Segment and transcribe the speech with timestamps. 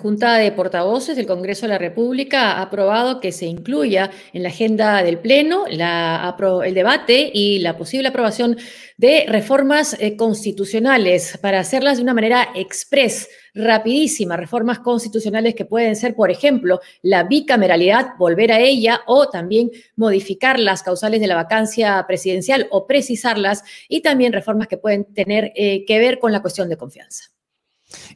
[0.00, 4.48] Junta de Portavoces del Congreso de la República ha aprobado que se incluya en la
[4.48, 8.56] agenda del Pleno el debate y la posible aprobación
[8.96, 15.94] de reformas eh, constitucionales para hacerlas de una manera express, rapidísima, reformas constitucionales que pueden
[15.96, 21.34] ser, por ejemplo, la bicameralidad, volver a ella o también modificar las causales de la
[21.34, 26.40] vacancia presidencial o precisarlas y también reformas que pueden tener eh, que ver con la
[26.40, 27.24] cuestión de confianza.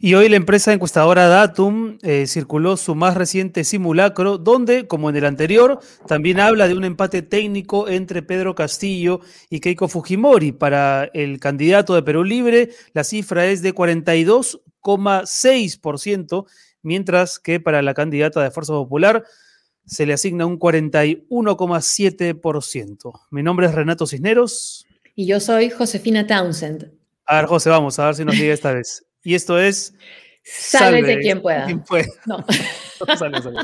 [0.01, 5.17] Y hoy la empresa encuestadora Datum eh, circuló su más reciente simulacro, donde, como en
[5.17, 10.53] el anterior, también habla de un empate técnico entre Pedro Castillo y Keiko Fujimori.
[10.53, 16.45] Para el candidato de Perú Libre, la cifra es de 42,6%,
[16.83, 19.25] mientras que para la candidata de Fuerza Popular
[19.87, 23.13] se le asigna un 41,7%.
[23.31, 24.87] Mi nombre es Renato Cisneros.
[25.15, 26.91] Y yo soy Josefina Townsend.
[27.27, 29.05] A ver, José, vamos a ver si nos llega esta vez.
[29.25, 29.95] Y esto es.
[30.45, 31.67] Sálvese quien pueda.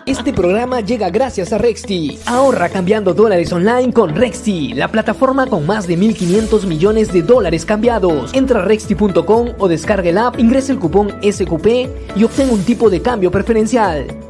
[0.06, 2.18] Este programa llega gracias a Rexti.
[2.26, 7.64] Ahorra cambiando dólares online con Rexti, la plataforma con más de 1.500 millones de dólares
[7.64, 8.34] cambiados.
[8.34, 12.90] Entra a rexti.com o descarga el app, ingresa el cupón SQP y obtén un tipo
[12.90, 14.29] de cambio preferencial.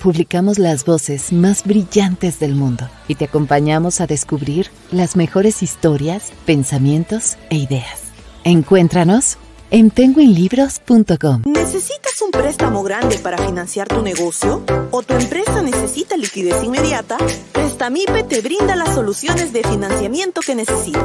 [0.00, 6.32] Publicamos las voces más brillantes del mundo y te acompañamos a descubrir las mejores historias,
[6.46, 8.00] pensamientos e ideas.
[8.42, 9.36] Encuéntranos
[9.70, 11.42] en penguinlibros.com.
[11.44, 14.62] ¿Necesitas un préstamo grande para financiar tu negocio?
[14.90, 17.18] ¿O tu empresa necesita liquidez inmediata?
[17.52, 21.04] Prestamipe te brinda las soluciones de financiamiento que necesitas.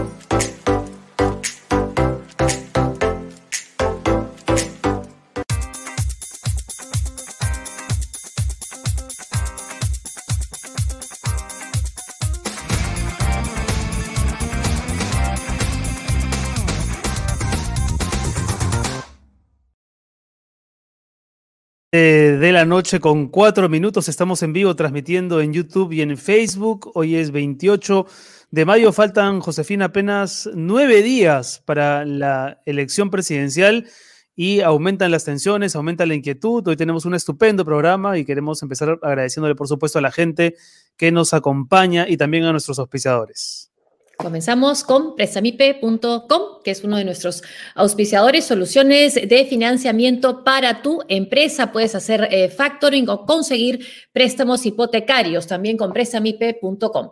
[22.56, 24.08] La noche con cuatro minutos.
[24.08, 26.90] Estamos en vivo transmitiendo en YouTube y en Facebook.
[26.94, 28.06] Hoy es 28
[28.50, 28.94] de mayo.
[28.94, 33.90] Faltan, Josefina, apenas nueve días para la elección presidencial
[34.38, 36.66] y aumentan las tensiones, aumenta la inquietud.
[36.66, 40.56] Hoy tenemos un estupendo programa y queremos empezar agradeciéndole, por supuesto, a la gente
[40.96, 43.70] que nos acompaña y también a nuestros auspiciadores.
[44.18, 47.44] Comenzamos con prestamipe.com, que es uno de nuestros
[47.76, 51.72] auspiciadores, soluciones de financiamiento para tu empresa.
[51.72, 57.12] Puedes hacer eh, factoring o conseguir préstamos hipotecarios también con prestamipe.com.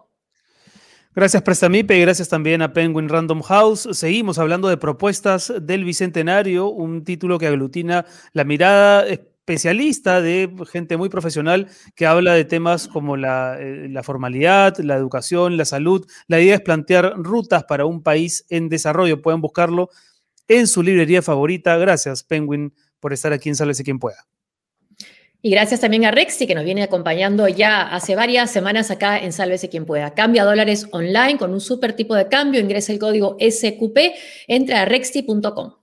[1.15, 3.87] Gracias Prestamipe y gracias también a Penguin Random House.
[3.91, 9.05] Seguimos hablando de propuestas del Bicentenario, un título que aglutina la mirada
[9.43, 14.95] especialista, de gente muy profesional que habla de temas como la, eh, la, formalidad, la
[14.95, 16.05] educación, la salud.
[16.27, 19.21] La idea es plantear rutas para un país en desarrollo.
[19.21, 19.89] Pueden buscarlo
[20.47, 21.75] en su librería favorita.
[21.77, 24.25] Gracias, Penguin, por estar aquí en Sálvese quien pueda.
[25.41, 29.33] Y gracias también a Rexy, que nos viene acompañando ya hace varias semanas acá en
[29.33, 30.13] Sálvese quien pueda.
[30.13, 32.61] Cambia dólares online con un super tipo de cambio.
[32.61, 33.97] Ingresa el código SQP.
[34.47, 35.82] Entra a rexy.com.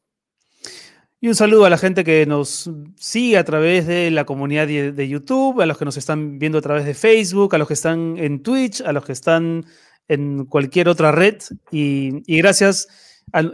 [1.23, 5.09] Y un saludo a la gente que nos sigue a través de la comunidad de
[5.09, 8.15] YouTube, a los que nos están viendo a través de Facebook, a los que están
[8.17, 9.67] en Twitch, a los que están
[10.09, 11.37] en cualquier otra red.
[11.71, 12.89] Y, gracias,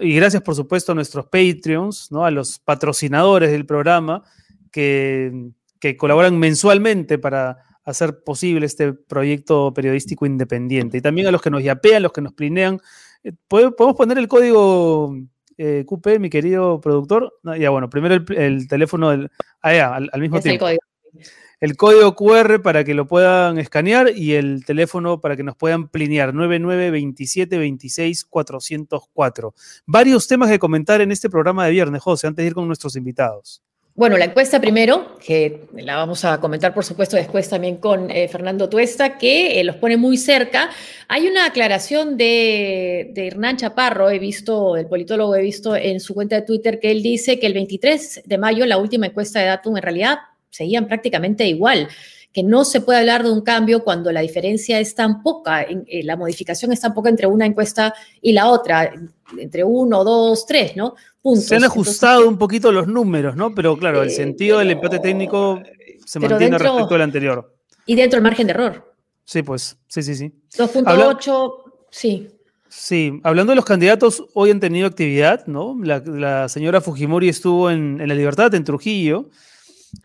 [0.01, 4.23] y gracias, por supuesto, a nuestros Patreons, a los patrocinadores del programa
[4.71, 5.51] que,
[5.81, 10.99] que colaboran mensualmente para hacer posible este proyecto periodístico independiente.
[10.99, 12.81] Y también a los que nos yapean, los que nos plinean.
[13.25, 15.17] Eh, podemos poner el código
[15.59, 17.33] eh, QP, mi querido productor.
[17.59, 19.31] ya, bueno, primero el, teléfono del.
[19.63, 20.69] Ah, al, mismo tiempo.
[20.69, 21.33] El código.
[21.61, 25.89] el código QR para que lo puedan escanear y el teléfono para que nos puedan
[25.89, 26.35] plinear.
[26.35, 29.55] 9927 26 404.
[29.87, 32.97] Varios temas que comentar en este programa de viernes, José, antes de ir con nuestros
[32.97, 33.63] invitados.
[33.97, 38.29] Bueno, la encuesta primero, que la vamos a comentar por supuesto después también con eh,
[38.29, 40.69] Fernando Tuesta, que eh, los pone muy cerca.
[41.09, 46.37] Hay una aclaración de, Hernán Chaparro, he visto, el politólogo he visto en su cuenta
[46.37, 49.79] de Twitter que él dice que el 23 de mayo, la última encuesta de Datum,
[49.79, 50.19] en realidad
[50.51, 51.89] seguían prácticamente igual
[52.37, 56.03] que no se puede hablar de un cambio cuando la diferencia es tan poca, eh,
[56.05, 58.93] la modificación es tan poca entre una encuesta y la otra,
[59.39, 60.97] entre uno, dos, tres, ¿no?
[61.35, 63.55] Se han ajustado un poquito los números, ¿no?
[63.55, 65.61] Pero claro, el sentido del empate técnico
[66.05, 67.55] se mantiene respecto al anterior.
[67.85, 68.95] Y dentro del margen de error.
[69.25, 70.33] Sí, pues, sí, sí, sí.
[70.57, 71.53] 2.8,
[71.91, 72.29] sí.
[72.69, 75.77] Sí, hablando de los candidatos, hoy han tenido actividad, ¿no?
[75.83, 79.31] La, señora Fujimori estuvo en, La Libertad, en Trujillo,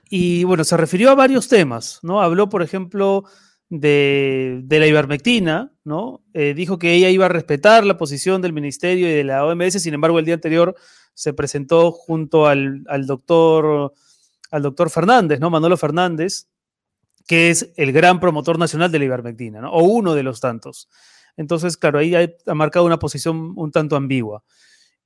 [0.09, 2.21] y bueno, se refirió a varios temas, ¿no?
[2.21, 3.25] Habló, por ejemplo,
[3.69, 6.23] de, la ivermectina, ¿no?
[6.33, 9.81] Eh, dijo que ella iba a respetar la posición del ministerio y de la OMS,
[9.81, 10.75] sin embargo, el día anterior
[11.13, 13.93] se presentó junto al, doctor,
[14.49, 15.49] al doctor Fernández, ¿no?
[15.49, 16.47] Manolo Fernández,
[17.27, 19.69] que es el gran promotor nacional de la ivermectina.
[19.69, 20.89] O uno de los tantos.
[21.37, 24.43] Entonces, claro, ahí ha, marcado una posición un tanto ambigua.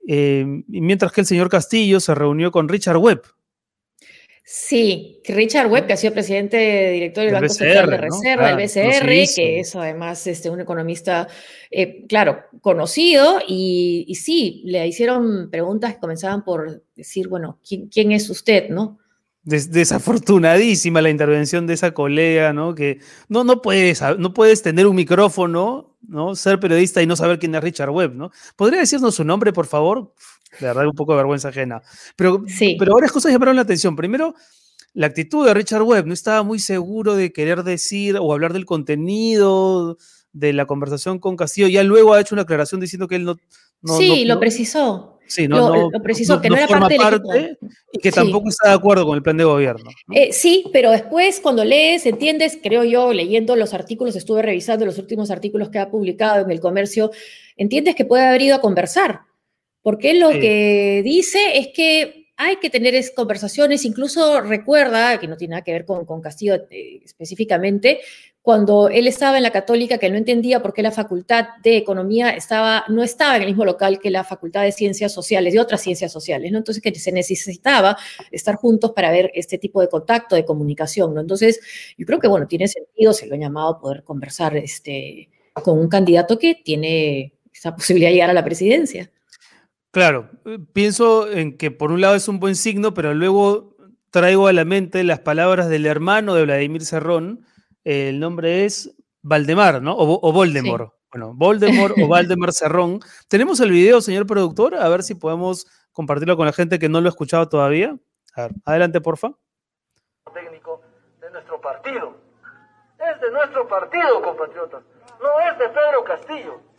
[0.08, 3.24] Eh, mientras que el señor Castillo se reunió con Richard Webb,
[4.48, 9.34] Sí, Richard Webb, que ha sido presidente director del Banco Central de Reserva, del BCR,
[9.36, 11.28] que es además este, un economista,
[11.72, 18.30] eh, claro, conocido, y, sí, le hicieron preguntas que comenzaban por decir, bueno, ¿quién, es
[18.30, 19.00] usted, no?
[19.44, 22.74] desafortunadísima la intervención de esa colega, ¿no?
[22.74, 23.00] Que
[23.30, 26.36] no, no, puedes, no puedes tener un micrófono, ¿no?
[26.36, 28.32] Ser periodista y no saber quién es Richard Webb, ¿no?
[28.56, 30.14] ¿Podría decirnos su nombre, por favor?
[30.60, 31.82] De verdad un poco de vergüenza ajena.
[32.16, 32.44] Pero,
[32.80, 33.96] pero varias cosas llamaron la atención.
[33.96, 34.36] Primero,
[34.96, 38.66] la actitud de Richard Webb no estaba muy seguro de querer decir o hablar del
[38.66, 39.98] contenido
[40.32, 41.68] de la conversación con Castillo.
[41.68, 43.98] Ya luego ha hecho una aclaración diciendo que él no.
[43.98, 45.12] sí, lo precisó.
[45.28, 46.98] Sí, no, lo, precisó, que no, era parte,
[47.34, 47.58] del
[47.92, 49.90] y que tampoco está de acuerdo con el plan de gobierno.
[50.14, 55.00] Eh, sí, pero después cuando lees, entiendes, creo yo, leyendo los artículos, estuve revisando los
[55.00, 57.10] últimos artículos que ha publicado en el comercio,
[57.58, 59.22] entiendes que puede haber ido a conversar
[59.86, 65.52] porque lo que dice es que hay que tener conversaciones, incluso recuerda, que no tiene
[65.52, 68.00] nada que ver con, Castillo eh, específicamente,
[68.42, 72.32] cuando él estaba en la católica, que no entendía por qué la facultad de economía
[72.32, 75.82] estaba, no estaba en el mismo local que la facultad de ciencias sociales, de otras
[75.82, 76.58] ciencias sociales, ¿no?
[76.58, 77.96] Entonces que se necesitaba
[78.32, 81.22] estar juntos para ver este tipo de contacto, de comunicación, ¿no?
[81.22, 81.60] Entonces,
[81.96, 85.90] yo creo que, bueno, tiene sentido, se lo ha llamado poder conversar este, con un
[85.90, 89.12] candidato que tiene esa posibilidad de llegar a la presidencia.
[89.96, 93.78] Claro, eh, pienso en que por un lado es un buen signo, pero luego
[94.12, 97.46] traigo a la mente las palabras del hermano de Vladimir Serrón.
[97.86, 99.96] el nombre es Valdemar, ¿no?
[99.98, 100.92] O, Voldemort.
[101.12, 103.00] Bueno, Voldemort o Valdemar Serrón.
[103.30, 104.76] ¿Tenemos el video, señor productor?
[104.76, 107.96] A ver si podemos compartirlo con la gente que no lo ha escuchado todavía.
[108.34, 109.32] A ver, adelante, porfa.
[110.34, 110.82] Técnico
[111.22, 112.18] de nuestro partido.
[113.00, 114.84] Es de nuestro partido, compatriotas.
[115.22, 116.75] No es de Pedro Castillo.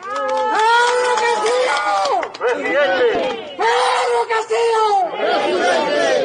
[0.00, 2.32] ¡Pedro Castillo!
[2.38, 3.56] ¡Presidente!
[3.56, 4.84] ¡Pedro Castillo!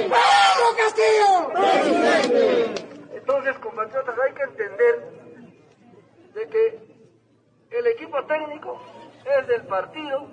[0.09, 1.29] ¡Pedro Castillo!
[1.53, 3.17] ¡Presidente!
[3.17, 4.95] Entonces, compatriotas, hay que entender
[6.33, 8.81] de que el equipo técnico
[9.25, 10.27] es del partido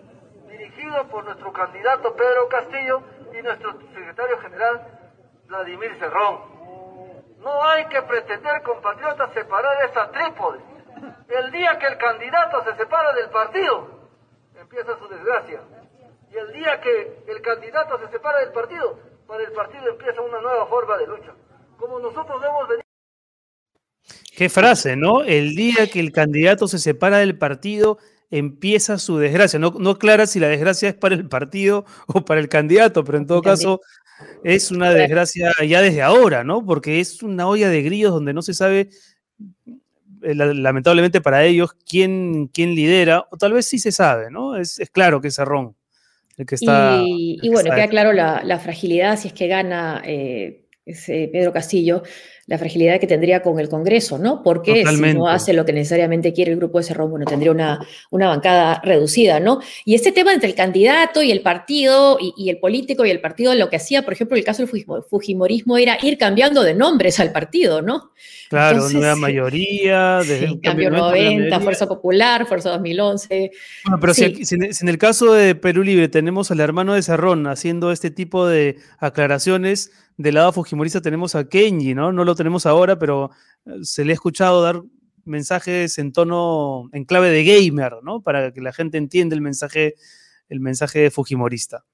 [0.49, 3.03] dirigido por nuestro candidato Pedro Castillo
[3.39, 4.87] y nuestro secretario general
[5.47, 6.57] Vladimir Cerrón.
[7.39, 10.76] No hay que pretender, compatriotas, separar esa trípode
[11.29, 14.11] el día que el candidato se separa del partido,
[14.61, 15.61] empieza su desgracia.
[16.33, 20.41] Y el día que el candidato se separa del partido, para el partido empieza una
[20.41, 21.33] nueva forma de lucha.
[21.79, 22.87] Como nosotros hemos venido...
[24.37, 25.23] Qué frase, ¿no?
[25.23, 27.99] El día que el candidato se separa del partido,
[28.31, 29.59] empieza su desgracia.
[29.59, 33.19] No, no clara si la desgracia es para el partido o para el candidato, pero
[33.19, 33.81] en todo caso
[34.45, 36.65] es una desgracia ya desde ahora, ¿no?
[36.65, 38.91] Porque es una olla de grillos donde no se sabe
[40.23, 44.57] lamentablemente para ellos, quién, quién lidera, o tal vez sí se sabe, ¿no?
[44.57, 45.77] Es, claro que es Cerrón
[46.37, 47.01] el que está.
[47.05, 52.03] Y, bueno, queda claro la, fragilidad si es que gana eh, Pedro Castillo
[52.47, 54.43] la fragilidad que tendría con el Congreso, ¿no?
[54.43, 57.81] Porque si no hace lo que necesariamente quiere el grupo de Cerrón, bueno, tendría una,
[58.11, 59.61] una bancada reducida, ¿no?
[59.85, 63.53] Y este tema entre el candidato y el partido y, el político y el partido,
[63.55, 67.33] lo que hacía, por ejemplo, el caso del Fujimorismo era ir cambiando de nombres al
[67.33, 68.13] partido, ¿no?
[68.49, 73.51] Claro, nueva mayoría, desde cambio 90, Fuerza Popular, Fuerza 2011.
[73.85, 77.91] Bueno, pero si, en el caso de Perú Libre tenemos al hermano de Cerrón haciendo
[77.91, 82.13] este tipo de aclaraciones, del lado fujimorista tenemos a Kenji, ¿no?
[82.13, 83.31] No lo tenemos ahora, pero
[83.67, 84.83] eh, se le ha escuchado dar
[85.25, 88.23] mensajes en tono, en clave de gamer, ¿no?
[88.23, 89.95] Para que la gente entienda el mensaje,
[90.49, 91.85] el mensaje fujimorista.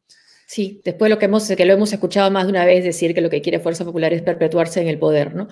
[0.46, 3.22] Sí, después lo que, hemos, que lo hemos escuchado más de una vez decir que
[3.22, 5.48] lo que quiere Fuerza Popular es perpetuarse en el poder, ¿no?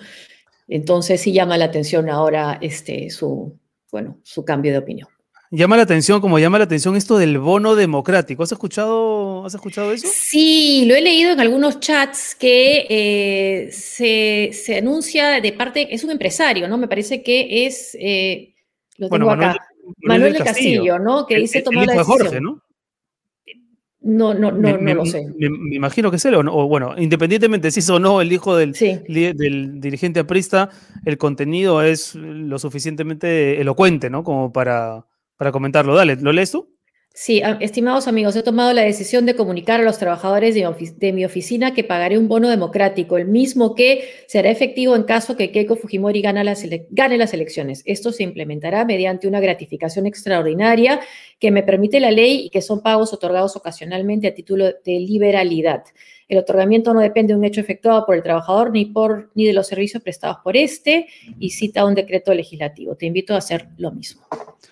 [0.67, 3.57] Entonces sí llama la atención ahora este, su,
[3.91, 5.07] bueno, su cambio de opinión
[5.51, 8.41] llama la atención, como llama la atención esto del bono democrático.
[8.41, 10.07] ¿Has escuchado, ¿has escuchado eso?
[10.11, 16.11] Sí, lo he leído en algunos chats que eh, se, anuncia de parte, es un
[16.11, 16.77] empresario, ¿no?
[16.77, 18.53] Me parece que es, eh,
[18.97, 19.57] lo tengo acá,
[20.03, 21.25] Manuel, del Castillo, ¿no?
[21.25, 22.17] Que dice tomar la decisión.
[22.19, 22.61] Jorge, ¿no?
[24.03, 25.27] No, no, no, no lo sé.
[25.37, 28.73] Me, imagino que es él, o, bueno, independientemente si es o no el hijo del,
[28.73, 30.69] del dirigente aprista,
[31.05, 34.23] el contenido es lo suficientemente elocuente, ¿no?
[34.23, 35.05] Como para,
[35.37, 35.95] para comentarlo.
[35.95, 36.67] Dale, ¿lo lees tú?
[37.13, 41.73] Sí, estimados amigos, he tomado la decisión de comunicar a los trabajadores de mi, oficina
[41.73, 46.21] que pagaré un bono democrático, el mismo que será efectivo en caso que Keiko Fujimori
[46.21, 47.83] gane las, elecciones.
[47.85, 51.01] Esto se implementará mediante una gratificación extraordinaria
[51.37, 55.83] que me permite la ley y que son pagos otorgados ocasionalmente a título de liberalidad.
[56.29, 59.51] El otorgamiento no depende de un hecho efectuado por el trabajador ni, por, ni de
[59.51, 61.07] los servicios prestados por este
[61.41, 62.95] y cita un decreto legislativo.
[62.95, 64.21] Te invito a hacer lo mismo.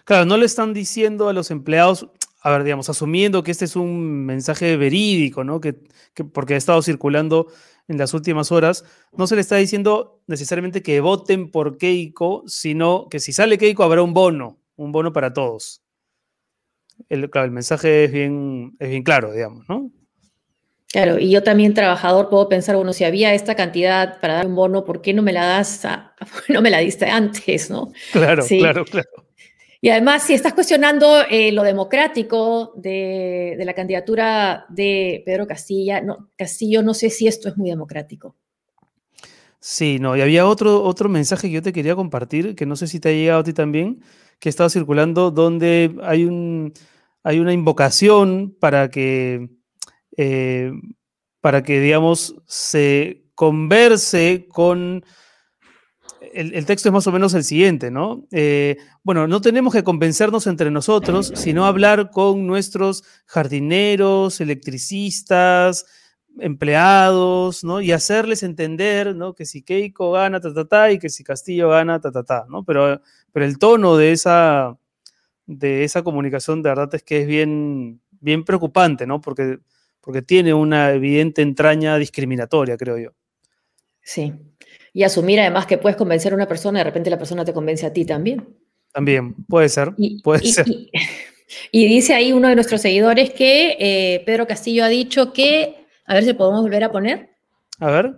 [0.05, 2.07] Claro, no le están diciendo a los empleados,
[2.41, 5.59] a ver, digamos, asumiendo que este es un mensaje verídico, ¿no?
[5.59, 5.75] Que,
[6.33, 7.47] porque ha estado circulando
[7.87, 8.85] en las últimas horas,
[9.17, 13.83] no se le está diciendo necesariamente que voten por Keiko, sino que si sale Keiko
[13.83, 15.81] habrá un bono, un bono para todos.
[17.09, 19.91] El, claro, el mensaje es bien, es bien claro, digamos, ¿no?
[20.91, 24.55] Claro, y yo también trabajador puedo pensar, bueno, si había esta cantidad para dar un
[24.55, 25.83] bono, ¿por qué no me la das,
[26.49, 27.91] no me la diste antes, no?
[28.11, 29.28] Claro, claro, claro.
[29.81, 36.29] Y además, si estás cuestionando eh, lo democrático de, la candidatura de Pedro Castilla, no,
[36.35, 38.35] Castillo, no sé si esto es muy democrático.
[39.61, 42.87] Sí, no, y había otro, otro mensaje que yo te quería compartir, que no sé
[42.87, 44.01] si te ha llegado a ti también,
[44.39, 46.73] que estaba circulando, donde hay, un,
[47.23, 49.49] hay una invocación para que,
[50.17, 50.71] eh,
[51.39, 55.05] para que, digamos, se converse con
[56.33, 58.25] el, texto es más o menos el siguiente, ¿no?
[58.31, 65.85] Eh, bueno, no tenemos que convencernos entre nosotros, sino hablar con nuestros jardineros, electricistas,
[66.39, 67.81] empleados, ¿no?
[67.81, 69.33] Y hacerles entender, ¿no?
[69.33, 72.45] Que si Keiko gana, ta, ta, ta, y que si Castillo gana, ta, ta, ta,
[72.49, 72.63] ¿no?
[72.63, 74.77] Pero, pero el tono de esa,
[75.45, 79.21] de esa comunicación, de verdad, es que es bien, bien preocupante, ¿no?
[79.21, 79.59] Porque,
[80.01, 83.11] porque tiene una evidente entraña discriminatoria, creo yo.
[84.01, 84.33] Sí,
[84.93, 87.85] y asumir además que puedes convencer a una persona, de repente la persona te convence
[87.85, 88.47] a ti también.
[88.91, 89.93] También, puede ser,
[90.23, 90.65] puede ser.
[91.71, 96.13] Y, dice ahí uno de nuestros seguidores que eh, Pedro Castillo ha dicho que, a
[96.13, 97.31] ver si podemos volver a poner.
[97.79, 98.13] A ver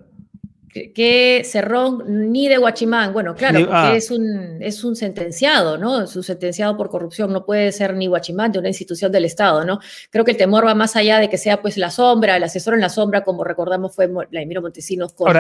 [0.72, 3.96] que, Cerrón ni de Guachimán, bueno, claro, porque ah.
[3.96, 6.04] es, un, es un sentenciado, ¿no?
[6.04, 9.66] Es un sentenciado por corrupción, no puede ser ni Guachimán de una institución del Estado,
[9.66, 9.80] ¿no?
[10.10, 12.74] Creo que el temor va más allá de que sea pues la sombra, el asesor
[12.74, 15.32] en la sombra, como recordamos fue Vladimiro Montesinos con,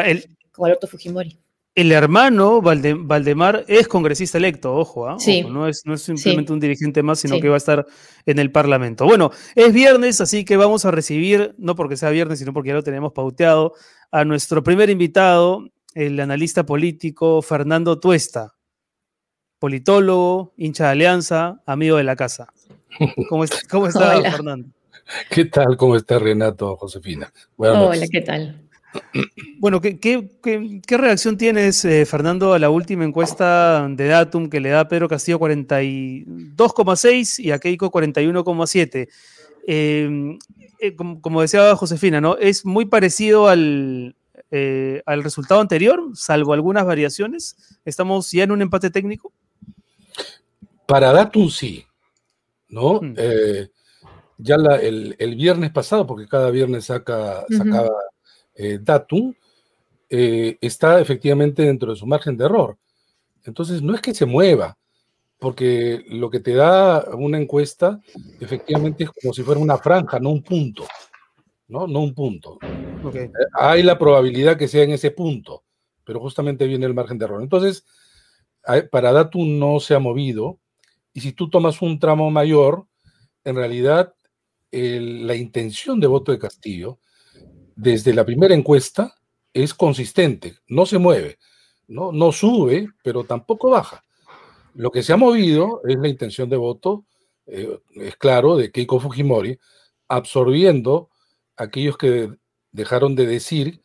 [0.51, 1.37] con Alberto Fujimori.
[1.73, 5.15] El hermano Valdemar es congresista electo, ojo, ¿ah?
[5.49, 7.85] no, es, no es simplemente un dirigente más, sino que va a estar
[8.25, 9.05] en el Parlamento.
[9.05, 12.75] Bueno, es viernes, así que vamos a recibir, no porque sea viernes, sino porque ya
[12.75, 13.73] lo tenemos pauteado,
[14.11, 18.53] a nuestro primer invitado, el analista político Fernando Tuesta,
[19.57, 22.47] politólogo, hincha de Alianza, amigo de la casa.
[23.29, 24.67] ¿Cómo, está, Fernando?
[25.29, 25.77] ¿Qué tal?
[25.77, 27.31] ¿Cómo está Renato, Josefina?
[27.55, 28.61] Hola, ¿qué tal?
[29.59, 30.27] Bueno, ¿qué,
[30.89, 35.07] reacción tienes, eh, Fernando, a la última encuesta de Datum que le da a Pedro
[35.07, 39.07] Castillo 42,6 y a Keiko 41,7?
[39.73, 40.37] Em,
[40.79, 42.35] eh, como, decía Josefina, ¿no?
[42.37, 44.15] Es muy parecido al,
[44.49, 47.55] eh, al resultado anterior, salvo algunas variaciones.
[47.85, 49.31] ¿Estamos ya en un empate técnico?
[50.85, 51.85] Para Datum sí,
[52.67, 52.99] ¿no?
[53.01, 53.15] Hmm.
[54.37, 57.91] ya el, viernes pasado, porque cada viernes saca, sacaba
[58.55, 59.33] eh, datum
[60.09, 62.77] eh, está efectivamente dentro de su margen de error.
[63.45, 64.77] Entonces, no es que se mueva,
[65.41, 67.99] porque lo que te da una encuesta
[68.39, 70.85] efectivamente es como si fuera una franja, no un punto.
[71.67, 72.59] No, no un punto.
[73.11, 75.63] Eh, hay la probabilidad que sea en ese punto,
[76.03, 77.41] pero justamente viene el margen de error.
[77.41, 77.85] Entonces,
[78.91, 80.59] para Datum no se ha movido,
[81.11, 82.85] y si tú tomas un tramo mayor,
[83.43, 84.13] en realidad
[84.69, 86.99] la intención de voto de Castillo
[87.75, 89.15] desde la primera encuesta
[89.55, 91.39] es consistente, no se mueve,
[91.87, 94.05] no, no sube, pero tampoco baja.
[94.75, 97.05] Lo que se ha movido es la intención de voto,
[97.45, 99.59] eh, es claro, de Keiko Fujimori,
[100.07, 101.09] absorbiendo
[101.57, 102.31] a aquellos que
[102.71, 103.81] dejaron de decir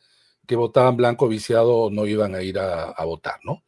[0.47, 3.63] que votaban blanco viciado o no iban a ir a, votar, ¿no?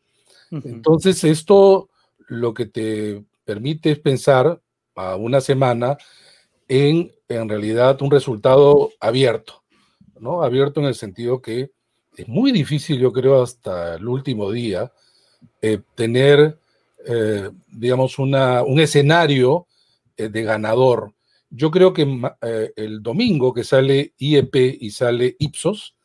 [0.50, 1.90] Entonces, esto
[2.28, 4.60] lo que te permite es pensar
[4.94, 5.98] a una semana
[6.68, 9.62] en, en realidad, un resultado abierto.
[10.20, 10.42] ¿no?
[10.42, 11.70] Abierto en el sentido que
[12.16, 14.92] es muy difícil, yo creo, hasta el último día,
[15.62, 16.58] eh, tener,
[17.06, 19.66] eh, digamos, una, un escenario
[20.16, 21.14] eh, de ganador.
[21.50, 22.06] Yo creo que
[22.76, 25.96] el domingo que sale IEP y sale Ipsos,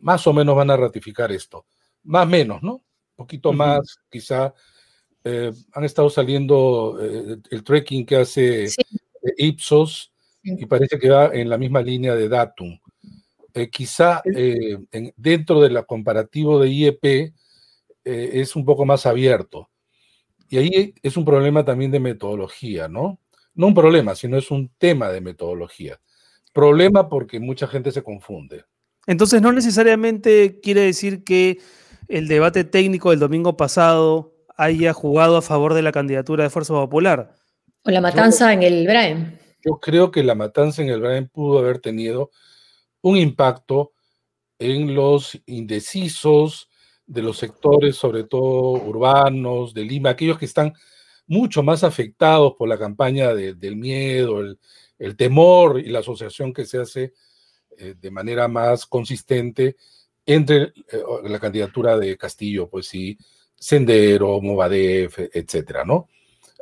[0.00, 1.66] más o menos van a ratificar esto.
[2.02, 2.72] Más o menos, ¿no?
[2.72, 2.82] Un
[3.14, 4.52] poquito más, quizá.
[5.24, 8.66] han estado saliendo el trekking que hace
[9.36, 10.12] Ipsos
[10.42, 12.76] y parece que va en la misma línea de Datum.
[13.54, 14.78] Eh, quizá eh,
[15.16, 17.32] dentro del comparativo de IEP eh,
[18.04, 19.68] es un poco más abierto.
[20.52, 23.18] Y ahí es un problema también de metodología, ¿no?
[23.54, 25.98] no un problema, sino es un tema de metodología.
[26.52, 28.66] Problema porque mucha gente se confunde.
[29.06, 31.58] Entonces, no necesariamente quiere decir que
[32.06, 36.74] el debate técnico del domingo pasado haya jugado a favor de la candidatura de Fuerza
[36.74, 37.34] Popular.
[37.84, 39.38] O la matanza en el Braem.
[39.64, 42.30] Yo creo que la matanza en el Braem pudo haber tenido
[43.00, 43.92] un impacto
[44.58, 46.68] en los indecisos
[47.06, 50.72] de los sectores, sobre todo urbanos, de Lima, aquellos que están
[51.26, 56.78] mucho más afectados por la campaña del miedo, el, temor y la asociación que se
[56.78, 57.12] hace
[57.76, 59.76] eh, de manera más consistente
[60.24, 63.18] entre eh, la candidatura de Castillo, pues sí,
[63.56, 66.08] Sendero, Movadef, etcétera, ¿no?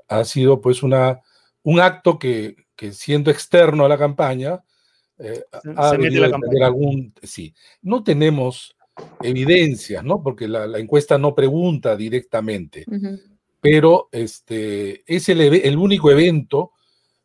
[0.09, 1.21] Ha sido pues una,
[1.63, 2.57] un acto que,
[2.93, 4.63] siendo externo a la campaña,
[5.19, 5.45] eh,
[5.77, 8.75] ha algún, sí, no tenemos
[9.23, 10.23] evidencias, ¿no?
[10.23, 12.85] Porque la, encuesta no pregunta directamente,
[13.61, 16.73] pero este, es el, el, único evento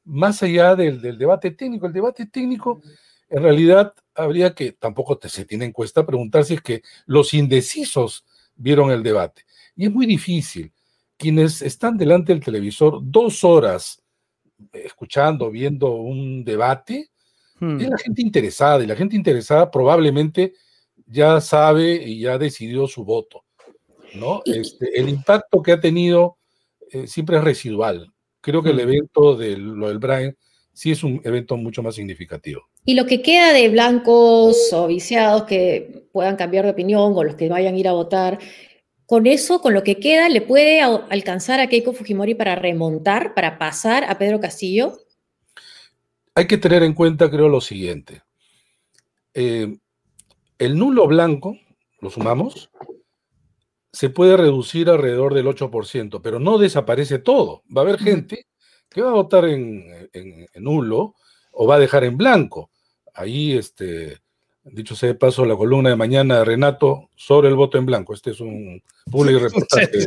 [0.05, 1.87] más allá del, del, debate técnico.
[1.87, 2.81] El debate técnico,
[3.29, 8.91] en realidad, habría que, tampoco se tiene encuesta, preguntar si es que los indecisos vieron
[8.91, 9.45] el debate.
[9.75, 10.71] Y es muy difícil.
[11.17, 14.01] Quienes están delante del televisor dos horas
[14.73, 17.09] eh, escuchando, viendo un debate,
[17.59, 17.79] hmm.
[17.79, 20.53] es la gente interesada, y la gente interesada probablemente
[21.05, 23.43] ya sabe y ya decidió su voto.
[24.15, 24.41] ¿no?
[24.45, 26.37] Este, el impacto que ha tenido
[26.91, 28.11] eh, siempre es residual.
[28.41, 30.37] Creo que el evento de lo del Brian
[30.71, 32.69] sí es un evento mucho más significativo.
[32.85, 37.35] Y lo que queda de blancos o viciados que puedan cambiar de opinión o los
[37.35, 38.39] que vayan a ir a votar,
[39.07, 43.57] con eso, con lo que queda, ¿le puede alcanzar a Keiko Fujimori para remontar, para
[43.57, 44.97] pasar a Pedro Castillo?
[46.33, 48.23] Hay que tener en cuenta, creo, lo siguiente.
[49.33, 49.77] Eh,
[50.59, 51.57] el nulo blanco,
[51.99, 52.69] lo sumamos,
[53.91, 57.63] se puede reducir alrededor del 8%, pero no desaparece todo.
[57.75, 58.47] Va a haber gente
[58.89, 60.09] que va a votar en,
[60.55, 61.15] nulo
[61.51, 62.71] o va a dejar en blanco.
[63.13, 64.17] Ahí, este,
[64.65, 68.13] dicho sea de paso, la columna de mañana de Renato sobre el voto en blanco.
[68.13, 70.05] Este es un público reportaje.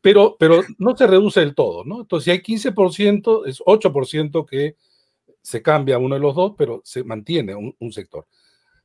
[0.00, 2.00] pero, pero no se reduce del todo, ¿no?
[2.00, 4.74] Entonces, si hay 15%, es 8% que
[5.46, 8.26] se cambia uno de los dos, pero se mantiene un, sector.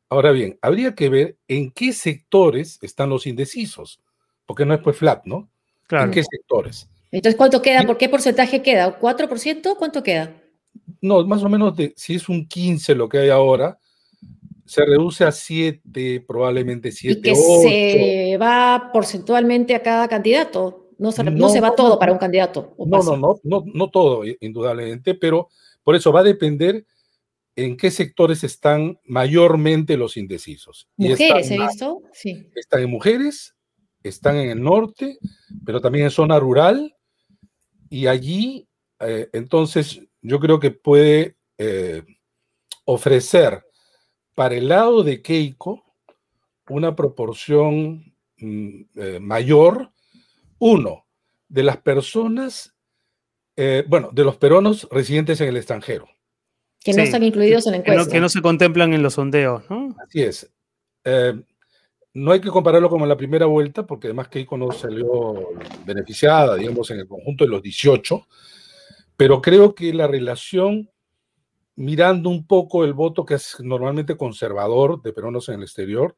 [0.10, 4.00] Ahora bien, habría que ver en qué sectores están los indecisos,
[4.46, 5.50] porque no es pues flat, ¿no?
[5.88, 6.06] Claro.
[6.06, 6.88] ¿En qué sectores?
[7.10, 7.84] Entonces, ¿cuánto queda?
[7.84, 9.00] ¿Por qué porcentaje queda?
[9.00, 9.76] ¿4%?
[9.76, 10.36] ¿Cuánto queda?
[11.02, 13.80] No, más o menos, de, si es un 15 lo que hay ahora,
[14.64, 20.92] se reduce a 7, probablemente 7, ¿Y que se va porcentualmente a cada candidato?
[21.00, 22.76] No se, no, se va todo para un candidato.
[22.78, 25.50] No, no, no, no, no todo, indudablemente, pero
[25.84, 26.86] por eso va a depender
[27.56, 30.88] en qué sectores están mayormente los indecisos.
[30.96, 32.48] Mujeres, he visto, sí.
[32.56, 33.56] Están en mujeres,
[34.04, 35.18] están en el norte,
[35.66, 36.96] pero también en zona rural,
[37.90, 38.68] y allí,
[39.00, 42.04] eh, entonces, yo creo que puede eh,
[42.86, 43.64] ofrecer
[44.34, 45.84] para el lado de Keiko
[46.70, 49.92] una proporción mm, eh, mayor,
[50.58, 51.06] uno,
[51.50, 52.74] de las personas
[53.64, 56.10] eh, bueno, de los peruanos residentes en el extranjero.
[56.80, 58.12] Que no están incluidos en la encuesta.
[58.12, 59.96] Que no, se contemplan en los sondeos, ¿no?
[60.04, 60.52] Así es.
[61.04, 61.40] Eh,
[62.16, 65.50] no hay que compararlo como en la primera vuelta, porque además Keiko no salió
[65.86, 68.28] beneficiada, digamos, en el conjunto de los 18,
[69.16, 70.90] pero creo que la relación,
[71.76, 76.16] mirando un poco el voto que es normalmente conservador de peruanos en el exterior,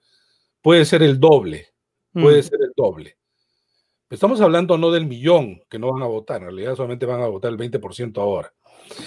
[0.61, 1.73] puede ser el doble,
[2.13, 2.43] puede mm.
[2.43, 3.17] ser el doble.
[4.13, 7.27] Estamos hablando no del millón que no van a votar, en realidad solamente van a
[7.27, 8.53] votar el 20% ahora.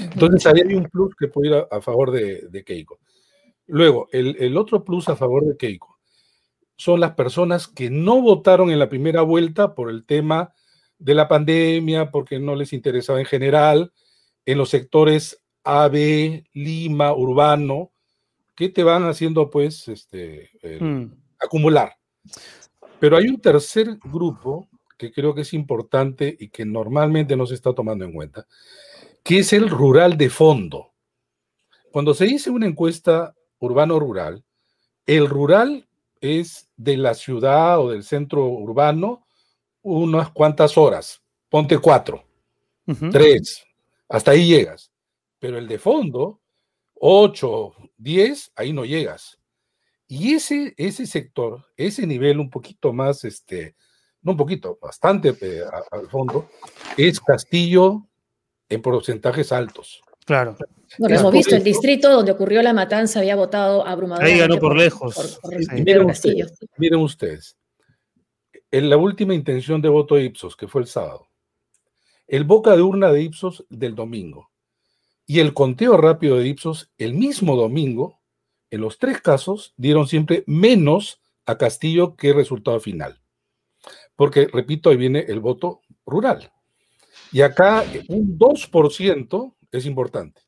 [0.01, 2.99] Entonces ahí hay un plus que puede ir a, favor de, Keiko.
[3.69, 5.97] Luego, el, otro plus a favor de Keiko
[6.77, 10.53] son las personas que no votaron en la primera vuelta por el tema
[10.99, 13.93] de la pandemia, porque no les interesaba en general,
[14.45, 17.93] en los sectores AB, Lima, urbano,
[18.57, 21.05] que te van haciendo pues este, mm.
[21.39, 21.95] acumular.
[22.99, 27.55] Pero hay un tercer grupo que creo que es importante y que normalmente no se
[27.55, 28.47] está tomando en cuenta,
[29.23, 30.93] que es el rural de fondo.
[31.93, 34.45] Cuando se dice una encuesta urbano-rural,
[35.07, 35.89] el rural
[36.21, 39.27] es de la ciudad o del centro urbano
[39.83, 42.25] unas cuantas horas, ponte cuatro,
[43.13, 43.65] tres,
[44.09, 44.91] hasta ahí llegas.
[45.39, 46.41] Pero el de fondo,
[46.95, 49.39] ocho, diez, ahí no llegas.
[50.09, 53.77] Y ese, ese sector, ese nivel un poquito más este,
[54.27, 55.63] no un poquito, bastante eh,
[55.93, 56.49] al fondo,
[56.97, 58.09] es Castillo
[58.69, 60.03] en porcentajes altos.
[60.25, 60.57] Claro.
[60.99, 64.25] Bueno, hemos visto el distrito donde ocurrió la matanza había votado abrumador.
[64.25, 65.39] Ahí ganó por, lejos.
[65.73, 67.57] miren, ustedes, miren ustedes,
[68.73, 71.29] en la última intención de voto Ipsos, que fue el sábado,
[72.27, 74.51] el boca de urna de Ipsos del domingo
[75.25, 78.21] y el conteo rápido de Ipsos el mismo domingo,
[78.71, 83.21] en los tres casos dieron siempre menos a Castillo que resultado final.
[84.17, 86.51] Porque, repito, ahí viene el voto rural.
[87.33, 90.43] Y acá un 2% es importante.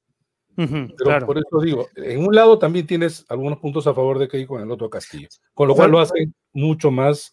[0.57, 4.57] Pero por eso digo, en un lado también tienes algunos puntos a favor de Keiko,
[4.59, 5.29] en el otro Castillo.
[5.55, 7.33] Con lo cual lo hace mucho más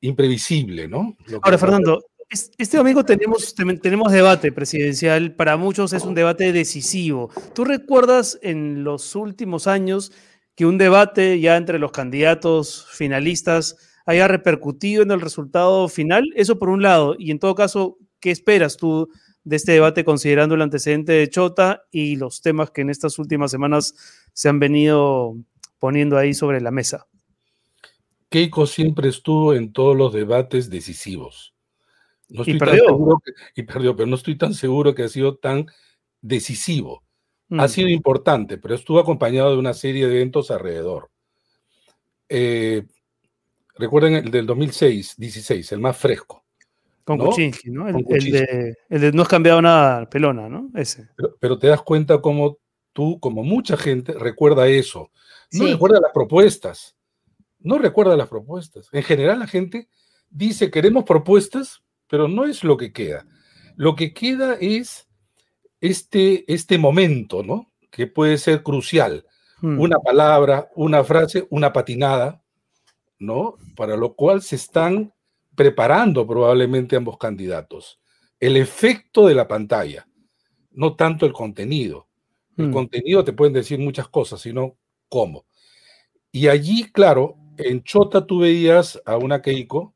[0.00, 1.16] imprevisible, ¿no?
[1.42, 5.36] Ahora, Fernando, este domingo tenemos, tenemos debate presidencial.
[5.36, 7.30] Para muchos es un debate decisivo.
[7.54, 10.10] ¿Tú recuerdas en los últimos años
[10.56, 13.76] que un debate ya entre los candidatos finalistas
[14.06, 16.24] haya repercutido en el resultado final?
[16.34, 17.16] Eso por un lado.
[17.18, 19.08] Y en todo caso, ¿qué esperas tú
[19.44, 23.50] de este debate considerando el antecedente de Chota y los temas que en estas últimas
[23.50, 23.94] semanas
[24.32, 25.36] se han venido
[25.78, 27.06] poniendo ahí sobre la mesa?
[28.28, 31.54] Keiko siempre estuvo en todos los debates decisivos.
[32.28, 33.20] No estoy y perdió.
[33.54, 35.66] y perdió, pero no estoy tan seguro que ha sido tan
[36.20, 37.04] decisivo.
[37.50, 37.68] Ha mm.
[37.68, 41.10] sido importante, pero estuvo acompañado de una serie de eventos alrededor.
[42.28, 42.84] Eh,
[43.78, 46.44] recuerden el del 2006, 16, el más fresco.
[47.04, 47.30] Con ¿no?
[47.66, 47.88] ¿no?
[47.88, 50.70] El, de, no has cambiado nada, pelona, ¿no?
[50.74, 51.08] Ese.
[51.38, 52.58] Pero, te das cuenta cómo
[52.92, 55.12] tú, como mucha gente, recuerda eso.
[55.52, 56.96] No recuerda las propuestas.
[57.60, 58.88] No recuerda las propuestas.
[58.90, 59.88] En general, la gente
[60.30, 63.24] dice queremos propuestas, pero no es lo que queda.
[63.76, 65.06] Lo que queda es
[65.80, 67.72] este, este momento, ¿no?
[67.90, 69.24] Que puede ser crucial.
[69.60, 69.78] Hmm.
[69.78, 72.42] Una palabra, una frase, una patinada,
[73.18, 73.56] ¿no?
[73.74, 75.12] Para lo cual se están
[75.54, 77.98] preparando probablemente ambos candidatos.
[78.38, 80.06] El efecto de la pantalla,
[80.70, 82.06] no tanto el contenido.
[82.56, 82.72] El hmm.
[82.72, 84.76] contenido te pueden decir muchas cosas, sino
[85.08, 85.46] cómo.
[86.30, 89.94] Y allí, claro, en Chota tú veías a una Keiko.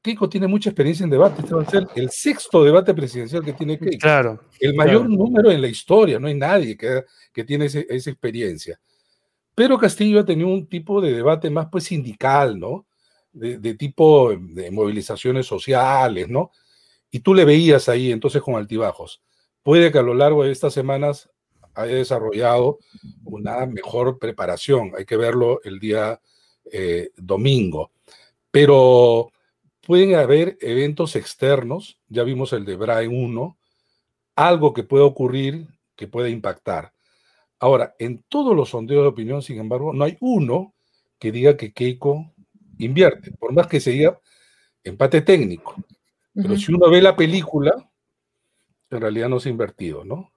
[0.00, 1.42] Keiko tiene mucha experiencia en debate.
[1.42, 3.98] Este va a ser el sexto debate presidencial que tiene Keiko.
[3.98, 4.40] Claro.
[4.58, 6.18] El mayor número en la historia.
[6.18, 8.80] No hay nadie que, que tiene esa experiencia.
[9.54, 12.86] Pero Castillo ha tenido un tipo de debate más pues sindical, ¿no?
[13.34, 16.52] de, tipo de movilizaciones sociales, ¿no?
[17.10, 19.22] Y tú le veías ahí entonces con altibajos.
[19.62, 21.28] Puede que a lo largo de estas semanas
[21.74, 22.78] haya desarrollado
[23.24, 24.92] una mejor preparación.
[24.96, 26.20] Hay que verlo el día
[26.70, 27.90] eh, domingo.
[28.50, 29.32] Pero
[29.84, 33.58] pueden haber eventos externos, ya vimos el de Brain 1,
[34.36, 36.92] algo que puede ocurrir que puede impactar.
[37.58, 40.74] Ahora, en todos los sondeos de opinión, sin embargo, no hay uno
[41.18, 42.34] que diga que Keiko
[42.78, 44.20] invierte, por más que se diga
[44.82, 45.76] empate técnico.
[46.34, 47.72] Pero si uno ve la película,
[48.90, 50.32] en realidad no se ha invertido, ¿no?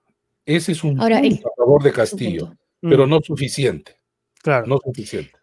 [0.46, 3.10] Ese es un punto a favor de Castillo, pero mm.
[3.10, 4.00] no suficiente.
[4.42, 4.68] Claro.
[4.68, 5.37] No suficiente.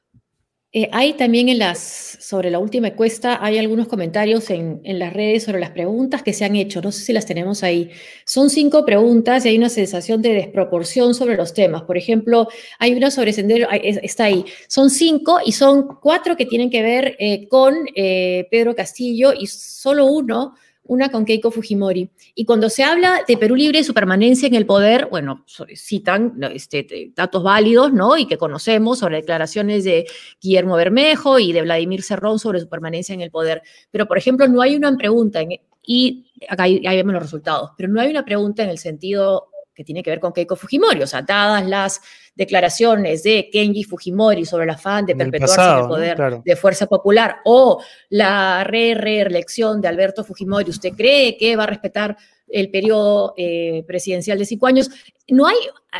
[0.76, 5.44] Eh, hay también en las, sobre la última encuesta, hay algunos comentarios en, las redes
[5.44, 6.82] sobre las preguntas que se han hecho.
[6.82, 7.92] No sé si las tenemos ahí.
[8.24, 11.82] Son cinco preguntas y hay una sensación de desproporción sobre los temas.
[11.82, 12.48] Por ejemplo,
[12.80, 14.44] hay una sobre sendero, está ahí.
[14.66, 19.46] Son cinco y son cuatro que tienen que ver eh, con eh, Pedro Castillo y
[19.46, 22.10] solo uno una con Keiko Fujimori.
[22.34, 25.44] Y cuando se habla de Perú Libre y su permanencia en el poder, bueno,
[25.74, 28.16] citan este, datos válidos, ¿no?
[28.16, 30.06] Y que conocemos sobre declaraciones de
[30.40, 33.62] Guillermo Bermejo y de Vladimir Cerrón sobre su permanencia en el poder.
[33.90, 35.40] Pero, por ejemplo, no hay una pregunta,
[35.86, 39.84] y acá ahí vemos los resultados, pero no hay una pregunta en el sentido que
[39.84, 42.00] tiene que ver con Keiko Fujimori, o sea, dadas las
[42.34, 47.36] declaraciones de Kenji Fujimori sobre el afán de perpetuarse en el poder de Fuerza Popular
[47.44, 52.16] o la reelección de Alberto Fujimori, ¿usted cree que va a respetar
[52.48, 54.90] el periodo eh, presidencial de cinco años?
[55.28, 55.56] No hay,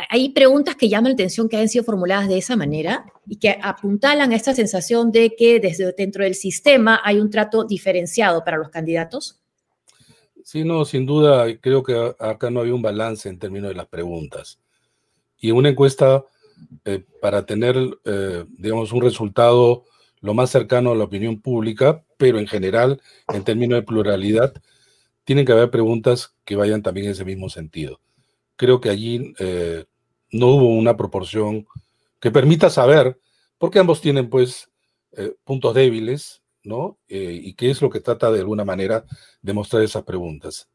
[0.09, 3.57] hay preguntas que llaman la atención que hayan sido formuladas de esa manera y que
[3.61, 8.57] apuntalan a esta sensación de que desde dentro del sistema hay un trato diferenciado para
[8.57, 9.41] los candidatos.
[10.47, 13.87] Sí, no, sin duda, creo que acá no hay un balance en términos de las
[13.87, 14.59] preguntas.
[15.39, 16.23] Y una encuesta,
[16.85, 19.85] eh, para tener, eh, digamos, un resultado
[20.21, 23.01] lo más cercano a la opinión pública, pero en general,
[23.33, 24.53] en términos de pluralidad,
[25.23, 28.01] tienen que haber preguntas que vayan también en ese mismo sentido.
[28.55, 29.85] Creo que allí eh,
[30.31, 31.67] no hubo una proporción
[32.19, 33.19] que permita saber,
[33.57, 34.69] porque ambos tienen, pues,
[35.45, 36.97] puntos débiles ¿no?
[37.07, 39.05] Eh, y qué es lo que trata de alguna manera
[39.41, 40.69] de mostrar esas preguntas.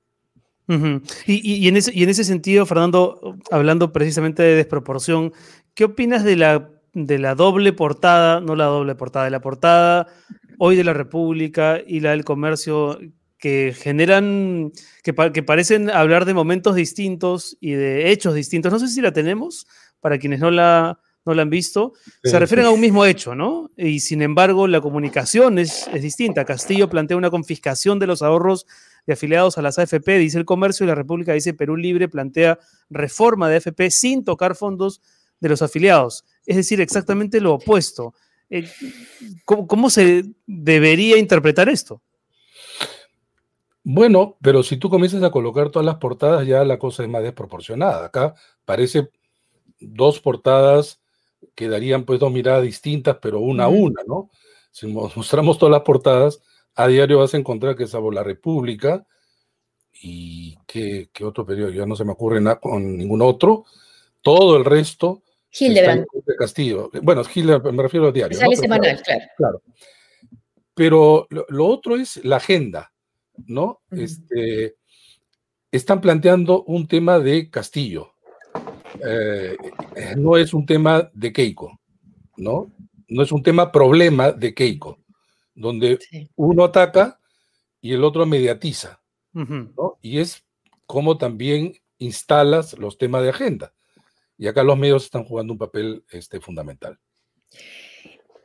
[1.26, 5.32] y, en ese, y, en ese, sentido, Fernando, hablando precisamente de desproporción,
[5.74, 10.06] ¿qué opinas de la, de la doble portada, no la doble portada, de la portada
[10.58, 12.98] hoy de la República y la del comercio,
[13.38, 14.72] que generan,
[15.02, 18.72] que, que parecen hablar de momentos distintos y de hechos distintos?
[18.72, 19.66] No sé si la tenemos,
[20.00, 23.70] para quienes no la, no la han visto, se refieren a un mismo hecho, ¿no?
[23.76, 26.44] Y sin embargo, la comunicación es, es, distinta.
[26.44, 28.66] Castillo plantea una confiscación de los ahorros
[29.06, 32.58] de afiliados a las AFP, dice el comercio, y la República dice Perú Libre plantea
[32.88, 35.00] reforma de AFP sin tocar fondos
[35.40, 36.24] de los afiliados.
[36.46, 38.14] Es decir, exactamente lo opuesto.
[38.48, 38.68] Eh,
[39.44, 42.02] ¿Cómo, se debería interpretar esto?
[43.82, 47.22] Bueno, pero si tú comienzas a colocar todas las portadas, ya la cosa es más
[47.22, 48.04] desproporcionada.
[48.04, 49.10] Acá parece
[49.80, 51.00] dos portadas
[51.54, 54.30] que darían pues dos miradas distintas, pero una a una, ¿no?
[54.70, 56.42] Si mostramos todas las portadas,
[56.74, 59.06] a diario vas a encontrar que salvo la República
[60.02, 63.64] y que, otro periódico, ya no se me ocurre nada con ningún otro,
[64.22, 66.06] todo el resto Hildebrand.
[66.12, 66.90] de Castillo.
[67.02, 68.38] Bueno, Hildebrand, me refiero a diario.
[68.38, 69.62] Sale semanal, claro, claro.
[70.74, 72.92] Pero lo, otro es la agenda,
[73.46, 73.82] ¿no?
[73.90, 74.76] este,
[75.70, 78.14] están planteando un tema de Castillo.
[79.04, 79.56] Eh,
[80.16, 81.78] no es un tema de Keiko,
[82.36, 82.70] ¿no?
[83.08, 84.98] No es un tema problema de Keiko,
[85.54, 85.98] donde
[86.36, 87.18] uno ataca
[87.80, 89.00] y el otro mediatiza,
[89.32, 89.98] ¿no?
[90.02, 90.44] Y es
[90.86, 93.72] como también instalas los temas de agenda.
[94.36, 96.98] Y acá los medios están jugando un papel este, fundamental.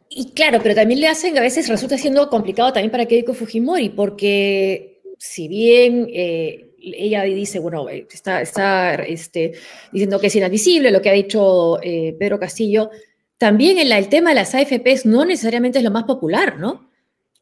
[0.10, 3.90] Y claro, pero también le hacen, a veces resulta siendo complicado también para Keiko Fujimori,
[3.90, 9.54] porque si bien eh, ella dice, bueno, eh, está, está este,
[9.92, 12.90] diciendo que es inadmisible lo que ha dicho eh, Pedro Castillo,
[13.38, 16.90] también el tema de las AFPs no necesariamente es lo más popular, ¿no?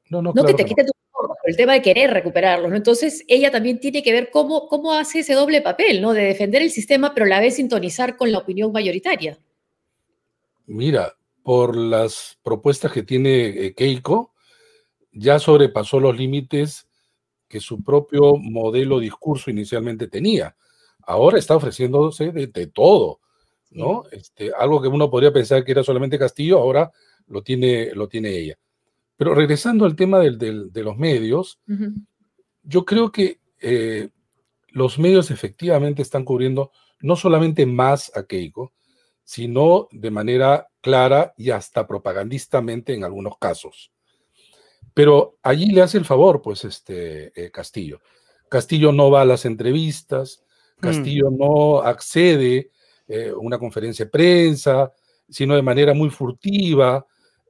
[0.09, 0.91] No, no, no que te quite tu
[1.43, 2.77] el tema de querer recuperarlos, ¿no?
[2.77, 6.13] Entonces, ella también tiene que ver cómo, cómo hace ese doble papel, ¿no?
[6.13, 9.37] De defender el sistema, pero a la vez sintonizar con la opinión mayoritaria.
[10.65, 14.33] Mira, por las propuestas que tiene eh, Keiko,
[15.11, 16.87] ya sobrepasó los límites
[17.53, 20.55] que su propio modelo discurso inicialmente tenía.
[21.03, 23.19] Ahora está ofreciéndose de, todo,
[23.69, 24.05] ¿no?
[24.11, 26.91] Este, algo que uno podría pensar que era solamente Castillo, ahora
[27.27, 28.57] lo tiene, lo tiene ella.
[29.15, 31.59] Pero regresando al tema de los medios,
[32.63, 34.09] yo creo que eh,
[34.69, 38.73] los medios efectivamente están cubriendo no solamente más a Keiko,
[39.23, 43.91] sino de manera clara y hasta propagandistamente en algunos casos.
[44.93, 48.01] Pero allí le hace el favor, pues, este eh, Castillo.
[48.49, 50.43] Castillo no va a las entrevistas,
[50.77, 50.81] mm.
[50.81, 52.71] Castillo no accede
[53.09, 54.91] a eh, una conferencia de prensa,
[55.29, 57.05] sino de manera muy furtiva.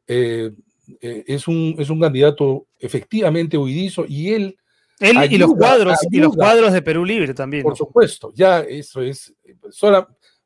[0.07, 0.51] Eh,
[0.99, 4.57] es, un, es un candidato efectivamente huidizo y él...
[4.99, 7.63] Él y los cuadros, y los cuadros de Perú Libre también.
[7.63, 9.33] Por supuesto, ya eso es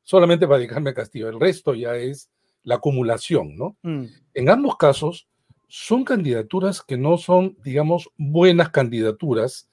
[0.03, 2.31] solamente para dedicarme a Castillo, el resto ya es
[2.63, 3.77] la acumulación, ¿no?
[3.83, 4.05] Mm.
[4.33, 5.27] En ambos casos
[5.67, 9.69] son candidaturas que no son, digamos, buenas candidaturas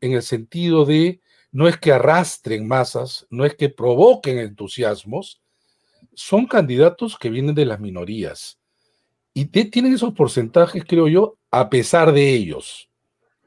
[0.00, 1.20] en el sentido de
[1.52, 5.40] no es que arrastren masas, no es que provoquen entusiasmos,
[6.14, 8.58] son candidatos que vienen de las minorías
[9.32, 12.88] y tienen esos porcentajes, creo yo, a pesar de ellos.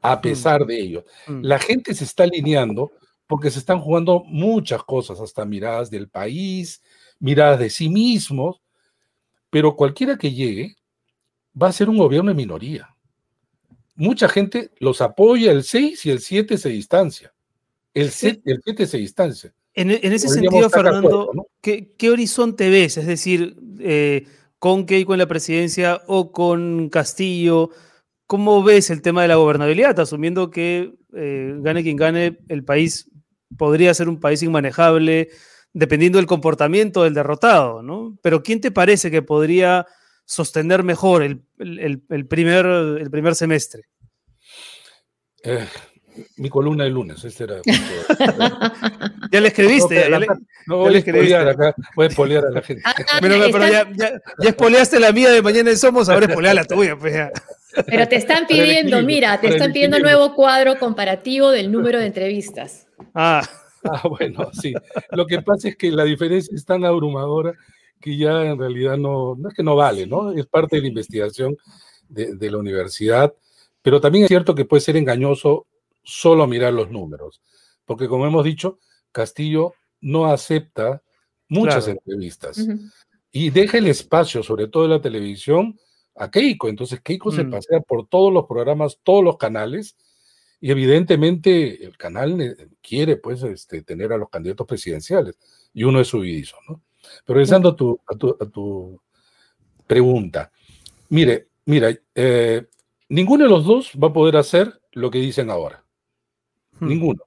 [0.02, 0.22] A mm.
[0.22, 1.04] pesar de ellos.
[1.28, 1.42] Mm.
[1.44, 2.92] La gente se está alineando
[3.28, 6.82] porque se están jugando muchas cosas, hasta miradas del país,
[7.20, 8.62] miradas de sí mismos,
[9.50, 10.76] pero cualquiera que llegue
[11.62, 12.90] va a ser un gobierno de minoría.
[13.96, 17.34] Mucha gente los apoya, el 6 y el 7 se distancia.
[17.94, 19.54] El 7, se distancia.
[19.76, 22.98] En, ese sentido, Fernando, ¿qué, horizonte ves?
[22.98, 24.26] Es decir, eh,
[24.64, 27.70] con Keiko en la presidencia o con Castillo.
[28.26, 30.00] ¿Cómo ves el tema de la gobernabilidad?
[30.00, 33.12] Asumiendo que eh, gane quien gane, el país
[33.58, 35.30] podría ser un país inmanejable
[35.74, 38.18] dependiendo del comportamiento del derrotado, ¿no?
[38.22, 39.86] Pero ¿quién te parece que podría
[40.26, 41.42] sostener mejor el,
[42.28, 43.84] primer, el primer semestre?
[45.44, 45.68] Eh,
[46.38, 47.62] mi columna de lunes, este era.
[49.32, 50.10] ya le escribiste.
[50.68, 52.84] No, voy, a espolear acá, voy a espolear a la gente.
[52.86, 56.66] Ah, ah, pero, ya, ya, espoleaste la mía de mañana en Somos, ahora espolear la
[56.66, 56.96] tuya.
[56.98, 57.16] Pues
[57.86, 62.88] Pero te están pidiendo, mira, te están pidiendo nuevo cuadro comparativo del número de entrevistas.
[63.14, 63.42] Ah.
[63.84, 64.74] ah, bueno, sí.
[65.12, 67.54] Lo que pasa es que la diferencia es tan abrumadora
[68.04, 70.34] que ya en realidad no, no es que no vale, ¿no?
[70.34, 71.56] Es parte de la investigación
[72.10, 73.34] de, de la universidad,
[73.82, 75.68] pero también es cierto que puede ser engañoso
[76.04, 77.42] solo mirar los números,
[77.86, 78.78] porque como hemos dicho,
[79.14, 81.02] Castillo no acepta
[81.48, 82.68] muchas entrevistas
[83.32, 85.80] y deja el espacio, sobre todo en la televisión,
[86.16, 86.68] a Keiko.
[86.68, 87.52] Entonces Keiko se mm.
[87.52, 89.96] pasea por todos los programas, todos los canales,
[90.60, 95.38] y evidentemente el canal quiere pues este, tener a los candidatos presidenciales,
[95.74, 96.82] y uno es subidizo, ¿no?
[97.26, 99.02] Pero regresando a tu, a tu,
[99.88, 100.52] pregunta,
[101.10, 102.68] mire, mira, eh,
[103.10, 105.84] ninguno de los dos va a poder hacer lo que dicen ahora.
[106.80, 106.88] Hmm.
[106.88, 107.24] Ninguno.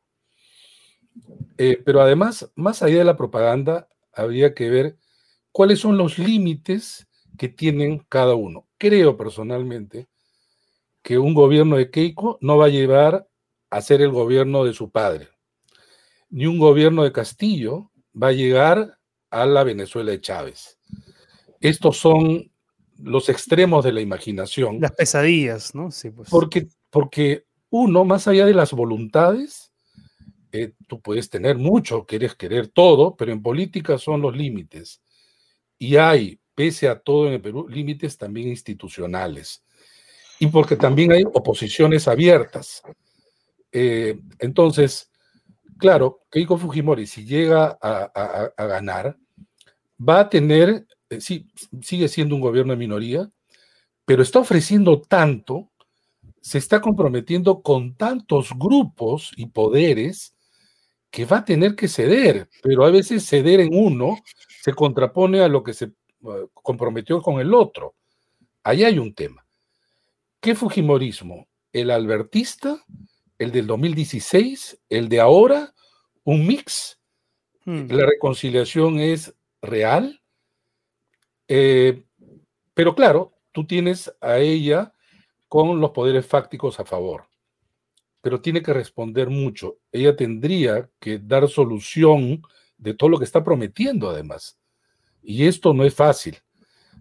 [1.59, 4.97] Eh, pero además, más allá de la propaganda, habría que ver
[5.53, 7.07] cuáles son los límites
[7.39, 8.67] que tienen cada uno.
[8.79, 10.09] Creo personalmente
[11.03, 13.29] que un gobierno de Keiko no va a llevar
[13.71, 15.29] hacer el gobierno de su padre,
[16.31, 18.99] ni un gobierno de Castillo va a llegar
[19.43, 20.79] a la Venezuela de Chávez.
[21.61, 22.51] Estos son
[22.99, 24.81] los extremos de la imaginación.
[24.81, 25.91] Las pesadillas, ¿no?
[25.91, 26.29] Sí, pues.
[26.31, 29.73] Porque, porque uno, más allá de las voluntades,
[30.53, 35.03] eh, tú puedes tener mucho, quieres querer todo, pero en política son los límites.
[35.79, 39.63] Y hay, pese a todo en el Perú, límites también institucionales.
[40.39, 42.83] Y porque también hay oposiciones abiertas.
[43.73, 45.11] Eh, entonces,
[45.79, 49.17] claro, Keiko Fujimori, si llega a, ganar,
[49.99, 51.47] va a tener, eh, sí,
[51.83, 53.31] sigue siendo un gobierno de minoría,
[54.05, 55.71] pero está ofreciendo tanto,
[56.41, 60.35] se está comprometiendo con tantos grupos y poderes
[61.11, 64.19] que va a tener que ceder, pero a veces ceder en uno
[64.63, 67.95] se contrapone a lo que se uh, comprometió con el otro.
[68.63, 69.47] Ahí hay un tema.
[70.41, 71.49] ¿Qué Fujimorismo?
[71.73, 72.85] ¿El albertista?
[73.39, 74.79] ¿El del 2016?
[74.89, 75.75] ¿El de ahora?
[76.25, 76.99] ¿Un mix?
[77.65, 77.87] Hmm.
[77.91, 80.21] La reconciliación es real.
[81.49, 82.05] Eh,
[82.75, 84.93] pero claro, tú tienes a ella
[85.49, 87.29] con los poderes fácticos a favor
[88.27, 89.77] pero tiene que responder mucho.
[89.93, 92.43] Ella tendría que dar solución
[92.77, 94.59] de todo lo que está prometiendo, además.
[95.23, 96.37] Y esto no es fácil.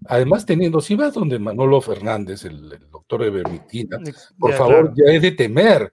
[0.08, 3.98] Además, teniendo, si vas donde Manolo Fernández, el, doctor de Bermitina,
[4.38, 5.92] por favor, ya es de temer.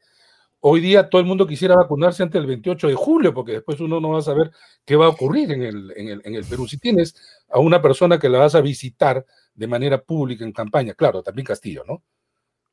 [0.65, 4.01] Hoy día todo el mundo quisiera vacunarse antes del 28 de julio, porque después uno
[4.01, 4.53] no va a saber
[4.85, 6.69] qué va a ocurrir en el, en el, en el Perú.
[6.69, 7.17] Si tienes
[7.49, 11.47] a una persona que la vas a visitar de manera pública en campaña, claro, también
[11.47, 12.03] Castillo, ¿no?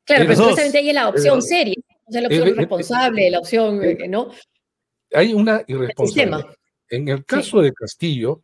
[0.04, 1.74] Claro, pero supuestamente ahí es la opción seria
[2.18, 4.30] la opción irresponsable, la opción, ¿no?
[5.12, 6.46] Hay una irresponsabilidad.
[6.88, 8.42] En el caso de Castillo,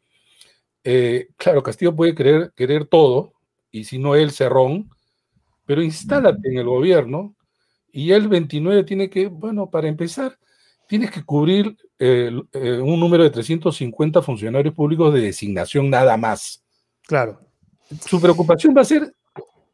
[0.84, 3.32] eh, claro, Castillo puede querer, querer todo,
[3.70, 4.90] y si no él, cerrón,
[5.64, 7.35] pero instálate en el gobierno
[7.96, 10.38] y el 29 tiene que, bueno, para empezar,
[10.86, 16.64] tienes que cubrir eh, eh, un número de 350 funcionarios públicos de designación nada más.
[17.02, 17.40] Claro.
[18.06, 19.14] Su preocupación va a ser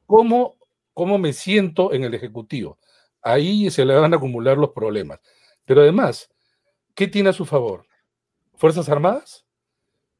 [0.06, 0.56] cómo,
[0.92, 2.78] cómo me siento en el Ejecutivo
[3.22, 5.20] ahí se le van a acumular los problemas.
[5.64, 6.28] Pero además,
[6.94, 7.86] ¿qué tiene a su favor?
[8.56, 9.46] ¿Fuerzas Armadas?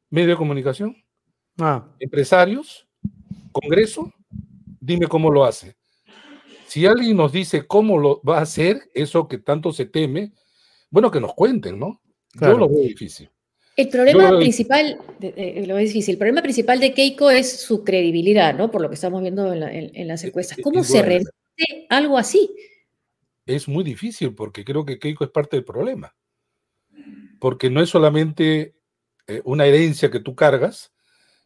[0.09, 0.97] ¿Medio de comunicación?
[1.59, 1.87] Ah.
[1.99, 2.87] ¿Empresarios?
[3.51, 4.13] ¿Congreso?
[4.81, 5.77] Dime cómo lo hace.
[6.73, 10.33] Si alguien nos dice cómo lo va a hacer, eso que tanto se teme,
[10.89, 12.01] bueno, que nos cuenten, ¿no?
[12.41, 13.29] Yo lo veo difícil.
[13.77, 18.71] El problema principal, lo es difícil, el problema principal de Keiko es su credibilidad, ¿no?
[18.71, 20.57] Por lo que estamos viendo en, las encuestas.
[20.63, 22.49] ¿Cómo se repite algo así?
[23.45, 26.17] es muy difícil porque creo que Keiko es parte del problema.
[27.39, 28.77] Porque no es solamente
[29.27, 30.91] eh, una herencia que tú cargas,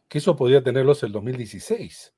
[0.07, 2.13] que eso podría tenerlos el 2016.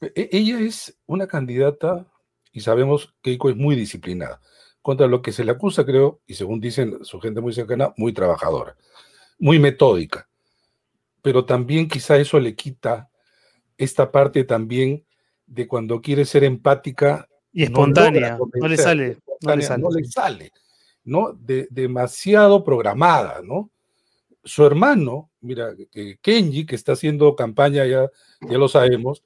[0.00, 2.06] E, ella es una candidata,
[2.52, 4.40] y sabemos que Keiko es muy disciplinada.
[4.82, 8.12] Contra lo que se le acusa, creo, y según dicen su gente muy cercana, muy
[8.12, 8.76] trabajadora,
[9.38, 10.28] muy metódica.
[11.22, 13.10] Pero también quizá eso le quita
[13.76, 15.04] esta parte también
[15.46, 19.82] de cuando quiere ser empática y espontánea, no, le sale, no le sale.
[19.82, 20.52] No le sale,
[21.04, 21.32] ¿no?
[21.32, 23.70] De, demasiado programada, ¿no?
[24.44, 25.74] Su hermano, mira,
[26.20, 28.10] Kenji, que está haciendo campaña, ya,
[28.42, 29.24] ya lo sabemos,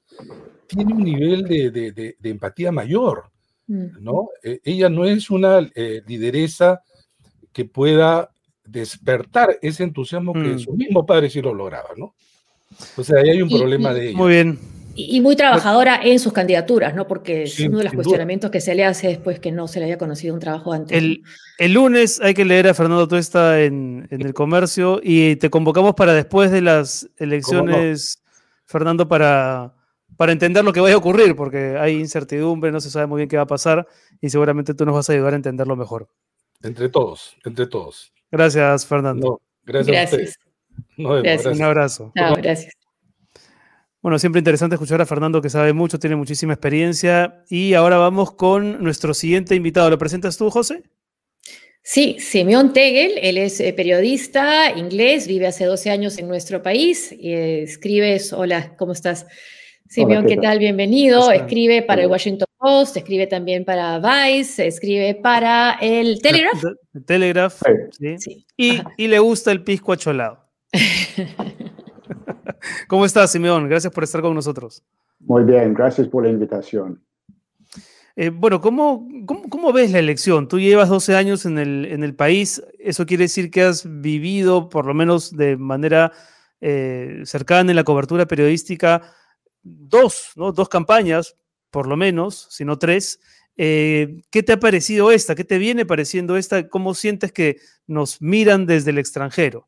[0.75, 3.25] tiene un nivel de, empatía mayor.
[3.67, 4.29] ¿no?
[4.43, 6.81] E, ella no es una eh, lideresa
[7.53, 8.29] que pueda
[8.65, 10.59] despertar ese entusiasmo que mm.
[10.59, 12.13] su mismo padre sí lo lograba, ¿no?
[12.97, 14.17] O sea, ahí hay un problema de ella.
[14.17, 14.59] Muy bien.
[14.93, 17.07] Y, muy trabajadora en sus candidaturas, ¿no?
[17.07, 19.85] Porque es uno de los cuestionamientos que se le hace después que no se le
[19.85, 20.97] haya conocido un trabajo antes.
[20.97, 21.23] El,
[21.59, 25.95] el lunes hay que leer a Fernando Tuesta en, en, el comercio y te convocamos
[25.95, 28.21] para después de las elecciones,
[28.65, 29.73] Fernando, para,
[30.17, 33.29] para entender lo que vaya a ocurrir, porque hay incertidumbre, no se sabe muy bien
[33.29, 33.87] qué va a pasar
[34.19, 36.07] y seguramente tú nos vas a ayudar a entenderlo mejor.
[36.61, 38.13] Entre todos, entre todos.
[38.31, 39.41] Gracias, Fernando.
[39.63, 40.11] gracias.
[40.11, 40.39] gracias.
[40.97, 41.55] gracias.
[41.55, 42.11] Un abrazo.
[42.15, 42.73] Gracias.
[44.01, 47.43] Bueno, siempre interesante escuchar a Fernando que sabe mucho, tiene muchísima experiencia.
[47.49, 49.91] Y ahora vamos con nuestro siguiente invitado.
[49.91, 50.81] ¿Lo presentas tú, José?
[51.83, 57.11] Sí, Simeón Tegel, él es eh, periodista inglés, vive hace 12 años en nuestro país
[57.11, 59.25] y escribes, hola, ¿cómo estás?
[59.91, 60.57] Simeón, ¿qué, tal?
[60.57, 61.31] Bienvenido.
[61.31, 66.63] Escribe para el Washington Post, escribe también para Vice, escribe para el Telegraph.
[67.05, 67.61] Telegraph,
[68.17, 68.45] sí.
[68.55, 70.45] Y, y, le gusta el pisco acholado.
[72.87, 73.67] ¿Cómo estás, Simeón?
[73.67, 74.81] Gracias por estar con nosotros.
[75.19, 77.03] Muy bien, gracias por la invitación.
[78.15, 80.47] Eh, bueno, ¿cómo, ¿cómo, ves la elección?
[80.47, 84.69] Tú llevas 12 años en el, en el, país, eso quiere decir que has vivido,
[84.69, 86.13] por lo menos de manera
[86.61, 89.01] eh, cercana en la cobertura periodística,
[89.63, 90.51] dos, ¿no?
[90.51, 91.35] dos campañas,
[91.69, 93.19] por lo menos, si no tres.
[93.57, 95.35] Eh, ¿Qué te ha parecido esta?
[95.35, 96.67] ¿Qué te viene pareciendo esta?
[96.67, 97.57] ¿Cómo sientes que
[97.87, 99.67] nos miran desde el extranjero?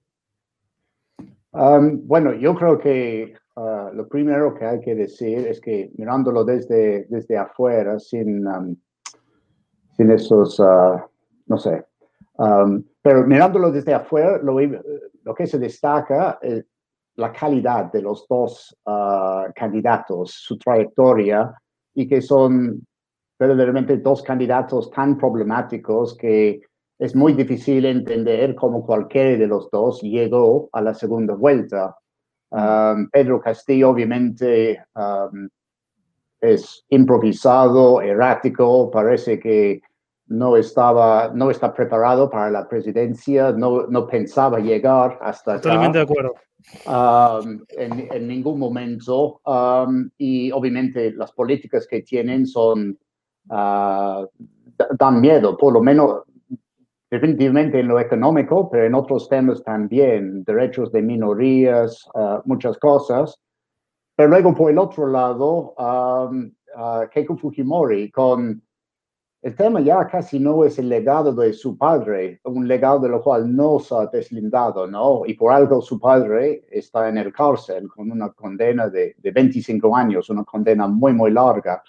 [1.52, 6.44] Um, bueno, yo creo que uh, lo primero que hay que decir es que mirándolo
[6.44, 8.76] desde, desde afuera, sin, um,
[9.96, 11.00] sin esos, uh,
[11.46, 11.86] no sé,
[12.40, 14.58] um, pero mirándolo desde afuera, lo,
[15.24, 16.66] lo que se destaca es
[17.16, 21.54] la calidad de los dos uh, candidatos, su trayectoria,
[21.94, 22.86] y que son
[23.38, 26.62] verdaderamente dos candidatos tan problemáticos que
[26.98, 31.96] es muy difícil entender cómo cualquiera de los dos llegó a la segunda vuelta.
[32.50, 35.50] Um, Pedro Castillo obviamente um,
[36.40, 39.82] es improvisado, errático, parece que
[40.28, 46.04] no estaba, no está preparado para la presidencia, no, no pensaba llegar hasta Totalmente de
[46.04, 46.36] acuerdo.
[46.86, 49.42] Um, en, en, ningún momento.
[50.18, 52.98] y obviamente las políticas que tienen son,
[53.50, 54.26] uh,
[54.98, 56.24] dan miedo, por lo menos
[57.12, 63.40] definitivamente en lo económico, pero en otros temas también, derechos de minorías, uh, muchas cosas.
[64.16, 68.64] Pero luego, por el otro lado, um, uh, Keiko Fujimori, con
[69.44, 73.22] el tema ya casi no es el legado de su padre, un legado de lo
[73.22, 75.24] cual no se ha deslindado, ¿no?
[75.26, 79.96] Y por algo su padre está en el cárcel con una condena de, de 25
[79.96, 81.84] años, una condena muy, muy larga.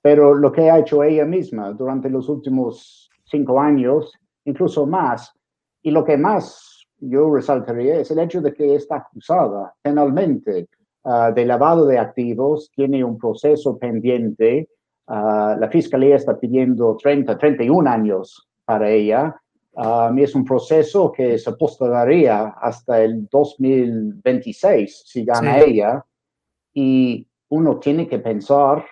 [0.00, 4.12] Pero lo que ha hecho ella misma durante los últimos cinco años
[4.44, 5.32] incluso más.
[5.82, 10.68] Y lo que más yo resaltaría es el hecho de que está acusada penalmente
[11.04, 14.68] uh, de lavado de activos, tiene un proceso pendiente.
[15.10, 19.36] Uh, la fiscalía está pidiendo 30, 31 años para ella.
[20.14, 26.04] Y es un proceso que se postergaría hasta el 2026 si gana ella.
[26.74, 28.84] Y uno tiene que pensar,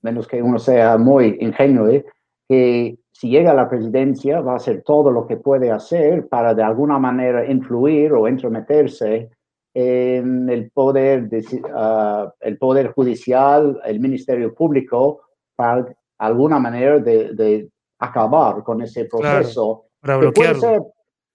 [0.00, 2.02] menos que uno sea muy ingenuo,
[2.48, 6.54] que si llega a la presidencia, va a hacer todo lo que puede hacer para
[6.54, 9.30] de alguna manera influir o entrometerse
[9.74, 15.20] en el poder, de, uh, el poder judicial, el Ministerio Público,
[15.56, 19.86] para alguna manera de, de acabar con ese proceso.
[20.00, 20.82] Claro, puede ser,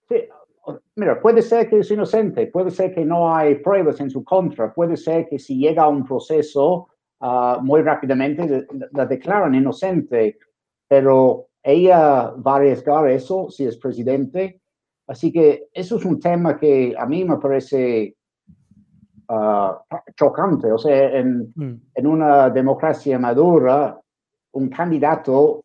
[0.09, 0.15] sí,
[0.95, 4.74] mira, puede ser que es inocente, puede ser que no hay pruebas en su contra,
[4.74, 6.89] puede ser que si llega a un proceso
[7.22, 10.38] uh, muy rápidamente la declaran inocente,
[10.88, 14.61] pero ella va a arriesgar eso si es presidente.
[15.07, 18.15] Así que eso es un tema que a mí me parece
[19.30, 19.82] ah,
[20.15, 20.72] chocante.
[20.72, 21.82] O sea, en, mm.
[21.95, 23.99] en, una democracia madura,
[24.53, 25.63] un candidato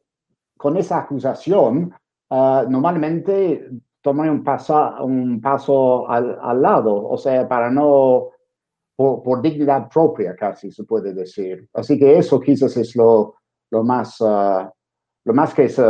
[0.57, 1.95] con esa acusación
[2.31, 3.69] uh, normalmente
[4.01, 8.31] toma un, paso, un paso al, al, lado, o sea, para no,
[8.97, 11.69] por, dignidad propia casi se puede decir.
[11.73, 13.37] Así que eso quizás es lo,
[13.71, 14.21] lo más...
[14.21, 14.69] Uh,
[15.25, 15.83] lo más que se,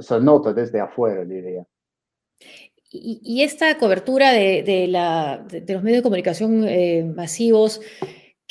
[0.00, 1.64] se nota desde afuera, diría.
[2.90, 7.80] Y, y esta cobertura de, de, la, de, los medios de comunicación eh, masivos,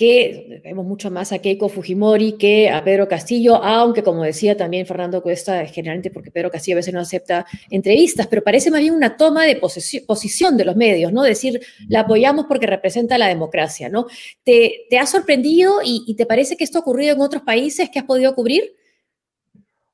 [0.01, 4.87] que vemos mucho más a Keiko Fujimori que a Pedro Castillo, aunque como decía también
[4.87, 8.95] Fernando Cuesta, generalmente porque Pedro Castillo a veces no acepta entrevistas, pero parece más bien
[8.95, 9.61] una toma de
[10.07, 11.21] posición de los medios, ¿no?
[11.21, 14.07] Decir, la apoyamos porque representa la democracia, ¿no?
[14.43, 17.99] ¿Te, te ha sorprendido y, te parece que esto ha ocurrido en otros países que
[17.99, 18.73] has podido cubrir?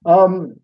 [0.06, 0.56] Um,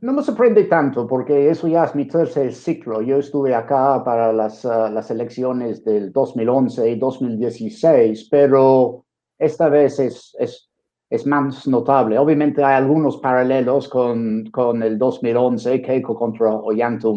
[0.00, 3.02] no me sorprende tanto porque eso ya es mi tercer ciclo.
[3.02, 9.04] Yo estuve acá para las, uh, las elecciones del 2011 y 2016, pero
[9.38, 10.68] esta vez es, es,
[11.08, 12.18] es, más notable.
[12.18, 17.08] Obviamente hay algunos paralelos con, con el 2011, Keiko contra Ollanta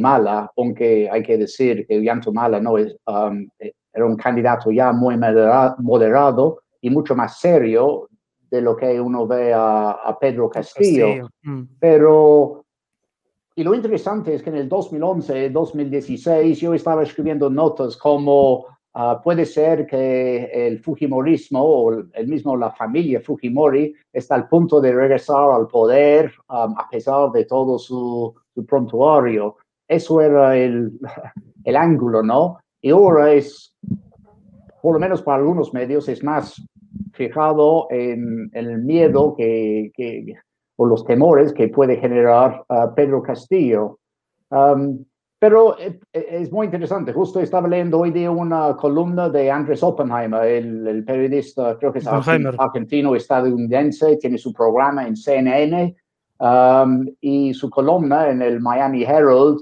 [0.56, 3.48] aunque hay que decir que Ollanta no es, um,
[3.94, 8.10] era un candidato ya muy moderado y mucho más serio
[8.54, 11.28] de lo que uno ve a, Pedro Castillo.
[11.42, 11.64] Mm.
[11.80, 12.64] Pero,
[13.56, 19.20] y lo interesante es que en el 2011, 2016, yo estaba escribiendo notas como ah,
[19.24, 24.94] puede ser que el Fujimorismo o el mismo la familia Fujimori está al punto de
[24.94, 29.58] regresar al poder um, a pesar de todo su, su prontuario.
[29.88, 30.92] Eso era el,
[31.64, 32.60] el ángulo, ¿no?
[32.80, 33.76] Y ahora es,
[34.80, 36.62] por lo menos para algunos medios, es más
[37.14, 40.36] fijado en, el miedo que, que,
[40.76, 42.64] o los temores que puede generar
[42.96, 44.00] Pedro Castillo.
[44.50, 45.04] Um,
[45.44, 47.12] pero e, e, es, muy interesante.
[47.12, 52.08] Justo estaba leyendo hoy día una columna de Andrés Oppenheimer, el, periodista, creo que es
[52.08, 55.96] argentino estadounidense, tiene su programa en CNN
[56.40, 59.60] um, y su columna en el Miami Herald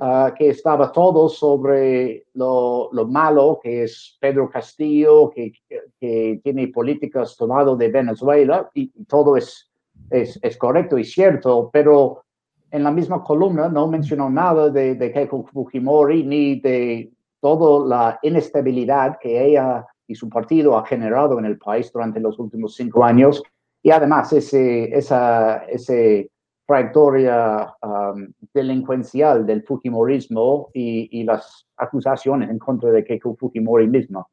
[0.00, 5.52] Ah, que estaba todo sobre lo, lo, malo que es Pedro Castillo, que,
[6.00, 9.70] que tiene políticas tomado de Venezuela y todo es
[10.10, 12.24] es, es correcto y cierto, pero
[12.70, 18.18] en la misma columna no mencionó nada de, de Keiko Fujimori ni de toda la
[18.22, 23.04] inestabilidad que ella y su partido ha generado en el país durante los últimos cinco
[23.04, 23.42] años.
[23.82, 26.30] Y además ese, esa ese
[26.66, 34.26] trayectoria um, delincuencial del Fujimorismo y, las acusaciones en contra de Keiko Fujimori misma.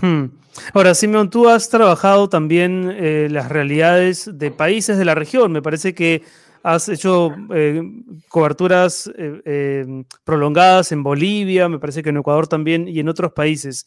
[0.00, 0.26] Hmm.
[0.74, 5.52] Ahora, Simón, tú has trabajado también eh, las realidades de países de la región.
[5.52, 6.22] Me parece que
[6.62, 7.82] has hecho eh,
[8.28, 13.32] coberturas eh, eh, prolongadas en Bolivia, me parece que en Ecuador también y en otros
[13.32, 13.86] países.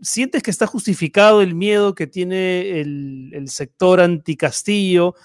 [0.00, 5.16] ¿Sientes que está justificado el miedo que tiene el, el sector anticastillo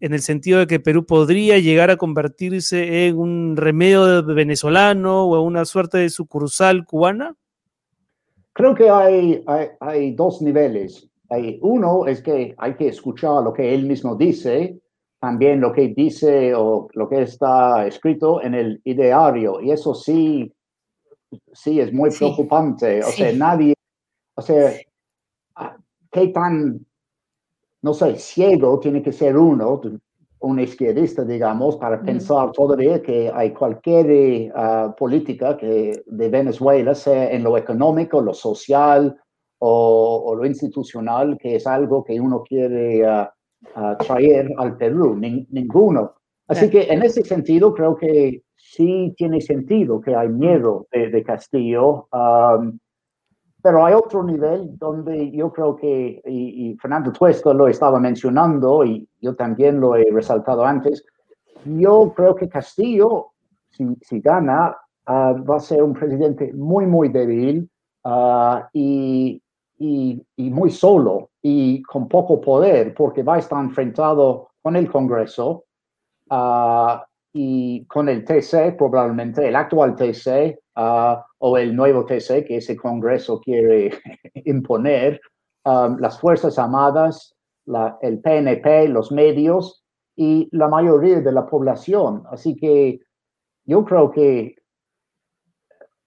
[0.00, 5.36] en el sentido de que Perú podría llegar a convertirse en un remedio venezolano o
[5.36, 7.34] en una suerte de sucursal cubana?
[8.52, 11.08] Creo que hay, hay, hay dos niveles.
[11.28, 14.78] Hay, uno es que hay que escuchar lo que él mismo dice,
[15.18, 19.60] también lo que dice o lo que está escrito en el ideario.
[19.60, 20.52] Y eso sí,
[21.52, 23.02] sí es muy preocupante.
[23.02, 23.22] O sí.
[23.22, 23.74] sea, nadie,
[24.36, 24.72] o sea,
[26.12, 26.85] qué tan,
[27.86, 29.80] no sé, ciego tiene que ser uno,
[30.40, 37.30] un izquierdista, digamos, para pensar todavía que hay cualquier uh, política que de Venezuela, sea
[37.30, 39.16] en lo económico, lo social
[39.60, 43.26] o, o lo institucional, que es algo que uno quiere uh,
[43.80, 46.14] uh, traer al Perú, Ning ninguno.
[46.48, 51.22] Así que en ese sentido creo que sí tiene sentido que hay miedo de, de
[51.22, 52.76] Castillo, um,
[53.66, 58.84] pero hay otro nivel donde yo creo que, y, y, Fernando Tuesto lo estaba mencionando
[58.84, 61.04] y yo también lo he resaltado antes,
[61.64, 63.32] yo creo que Castillo,
[63.70, 64.76] si, si gana,
[65.08, 67.68] uh, va a ser un presidente muy, muy débil
[68.04, 69.42] uh, y,
[69.78, 74.88] y, y, muy solo y con poco poder, porque va a estar enfrentado con el
[74.88, 75.64] Congreso
[76.30, 77.00] uh,
[77.32, 82.76] y con el TC, probablemente, el actual TC uh, o el nuevo TC que ese
[82.76, 83.90] Congreso quiere
[84.44, 85.20] imponer,
[85.64, 87.34] um, las Fuerzas Armadas,
[87.66, 92.24] la, el PNP, los medios y la mayoría de la población.
[92.30, 93.00] Así que
[93.64, 94.56] yo creo que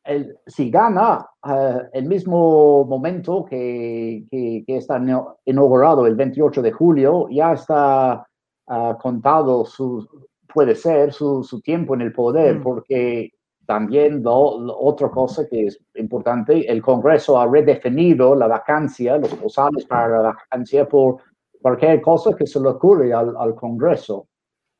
[0.04, 5.02] el, si gana uh, el mismo momento que, que, que, está
[5.46, 8.26] inaugurado el 28 de julio, ya está
[8.68, 10.08] uh, contado su,
[10.52, 12.64] puede ser su, su, tiempo en el poder, mm.
[12.64, 13.32] porque
[13.70, 19.86] también lo, otra cosa que es importante, el Congreso ha redefinido la vacancia, los posales
[19.86, 21.18] para la vacancia por
[21.62, 24.26] cualquier cosa que se le ocurre al, Congreso.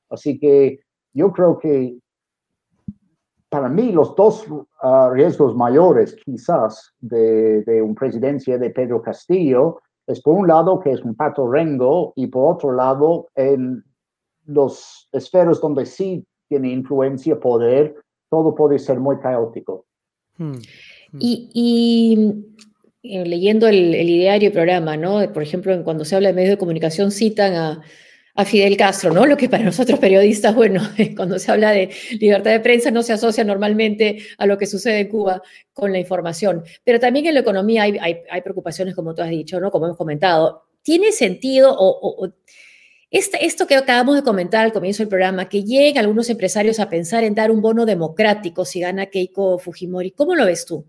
[0.10, 0.80] Así que
[1.14, 2.00] yo creo que
[3.48, 9.82] para mí los dos uh, riesgos mayores quizás de, de una presidencia de Pedro Castillo
[10.08, 13.84] es por un lado que es un pato rengo y por otro lado en
[14.48, 17.94] los esferos donde sí tiene influencia, poder,
[18.30, 19.86] todo puede ser muy caótico.
[20.38, 20.60] Hmm.
[21.20, 22.46] Y, y
[23.04, 25.32] eh, leyendo el, el, ideario programa, ¿no?
[25.34, 27.82] Por ejemplo, cuando se habla de medios de comunicación citan a,
[28.36, 29.26] a Fidel Castro, ¿no?
[29.26, 30.82] Lo que para nosotros periodistas, bueno,
[31.16, 35.00] cuando se habla de libertad de prensa no se asocia normalmente a lo que sucede
[35.00, 35.42] en Cuba
[35.74, 36.64] con la información.
[36.84, 39.72] Pero también en la economía hay, hay, hay preocupaciones, como tú has dicho, ¿no?
[39.72, 40.64] Como hemos comentado.
[40.82, 42.32] ¿Tiene sentido o
[43.12, 46.90] este, esto que acabamos de comentar al comienzo del programa, que lleguen algunos empresarios a
[46.90, 50.86] pensar en dar un bono democrático si gana Keiko Fujimori, ¿cómo lo ves tú?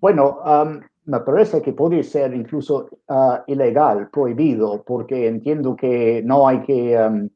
[0.00, 6.46] Bueno, um, me parece que puede ser incluso uh, ilegal, prohibido, porque entiendo que no
[6.46, 7.30] hay que, um,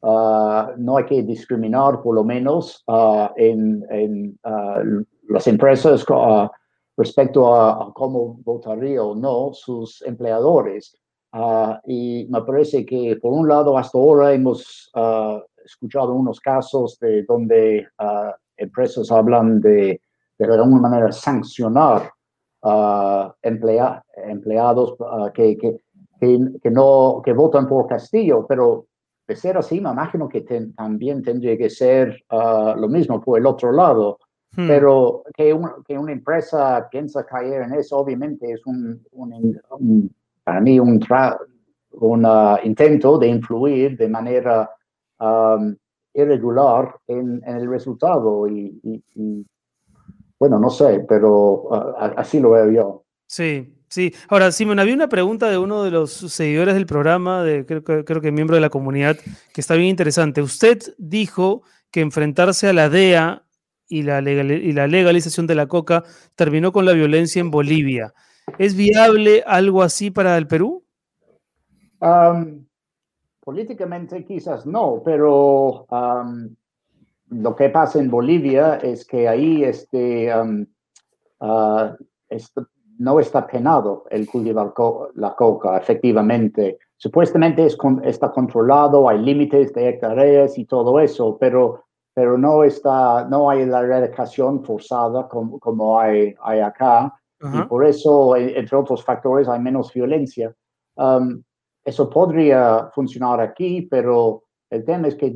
[0.00, 4.38] uh, no hay que discriminar, por lo menos, uh, en, en
[5.28, 6.06] las empresas
[6.96, 10.96] respecto a, a, cómo votaría o no sus empleadores.
[11.86, 14.90] Y me parece que, por un lado, hasta ahora hemos
[15.64, 17.86] escuchado unos casos de donde
[18.56, 20.00] empresas hablan de,
[20.38, 22.10] de alguna manera, sancionar
[22.62, 25.76] uh, emplea, empleados uh, que, que,
[26.20, 28.86] que, que, no, que votan por Castillo, pero
[29.26, 33.38] de ser así, me imagino que ten, también tendría que ser uh, lo mismo por
[33.38, 34.18] el otro lado.
[34.52, 34.68] Hmm.
[34.68, 40.14] Pero que, un, que, una empresa piensa caer en eso, obviamente es un, un, un
[40.46, 41.04] para mí un,
[41.90, 42.26] un
[42.62, 44.70] intento de influir de manera
[45.18, 45.74] um,
[46.14, 49.46] irregular en, en, el resultado y, y, y
[50.38, 53.04] bueno, no sé, pero uh, así lo veo yo.
[53.26, 54.14] Sí, sí.
[54.28, 58.20] Ahora, Simón, había una pregunta de uno de los seguidores del programa, de, creo, creo
[58.20, 59.16] que miembro de la comunidad,
[59.52, 60.42] que está bien interesante.
[60.42, 63.42] Usted dijo que enfrentarse a la DEA
[63.88, 66.04] y la, legal, y la legalización de la coca
[66.36, 68.14] terminó con la violencia en Bolivia.
[68.58, 70.82] ¿Es viable algo así para el Perú?
[72.00, 72.64] Um,
[73.40, 75.86] políticamente quizás no, pero
[77.28, 80.32] lo que pasa en Bolivia es que ahí este,
[81.40, 81.96] ah,
[82.28, 82.62] este
[82.98, 84.72] no está penado el cultivar
[85.14, 86.78] la coca, efectivamente.
[86.96, 91.84] Supuestamente es está controlado, hay límites de hectáreas y todo eso, pero,
[92.14, 97.12] pero no, está, no hay la erradicación forzada como, como hay, hay acá.
[97.40, 100.54] Y por eso, e, entre otros factores, hay menos violencia.
[101.84, 105.32] eso podría funcionar aquí, pero el tema es que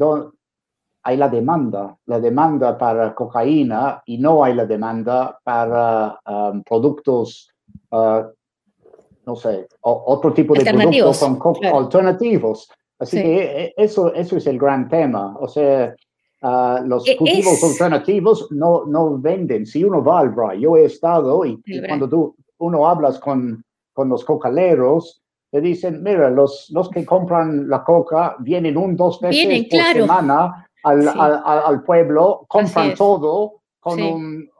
[1.03, 7.51] hay la demanda, la demanda para cocaína y no hay la demanda para um, productos,
[7.90, 8.22] uh,
[9.24, 12.68] no sé, otro tipo de productos con alternativos.
[12.98, 15.36] Así que e, e, eso, eso es el gran tema.
[15.40, 15.94] O sea,
[16.43, 19.66] uh, los e, cultivos alternativos no, no venden.
[19.66, 24.09] Si uno va al BRA, yo he estado y, cuando tú, uno hablas con, con
[24.09, 25.22] los cocaleros,
[25.53, 30.68] le dicen, mira, los, los que compran la coca vienen un, dos veces por semana
[30.84, 34.51] al, al, al, pueblo, compran todo con un,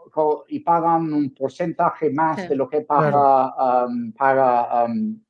[0.49, 5.21] y pagan un porcentaje más de lo que paga, um, paga um,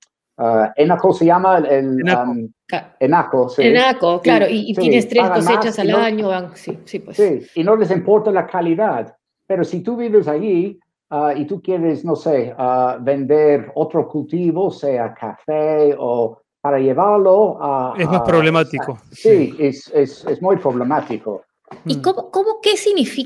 [0.40, 2.52] uh, Enaco se llama el, Enaco, um,
[2.98, 3.62] Enaco, sí.
[3.62, 7.16] Enaco claro, y, tienes tres cosechas al año, sí, sí, pues.
[7.16, 9.14] sí, y no les importa la calidad,
[9.46, 10.78] pero si tú vives allí
[11.10, 17.58] uh, y tú quieres, no sé, uh, vender otro cultivo, sea café o para llevarlo
[17.60, 17.94] a...
[17.98, 18.98] Es más problemático.
[19.10, 21.42] sí, Es, es, es, muy problemático.
[21.86, 22.02] ¿Y mm.
[22.02, 22.74] cómo, cómo qué,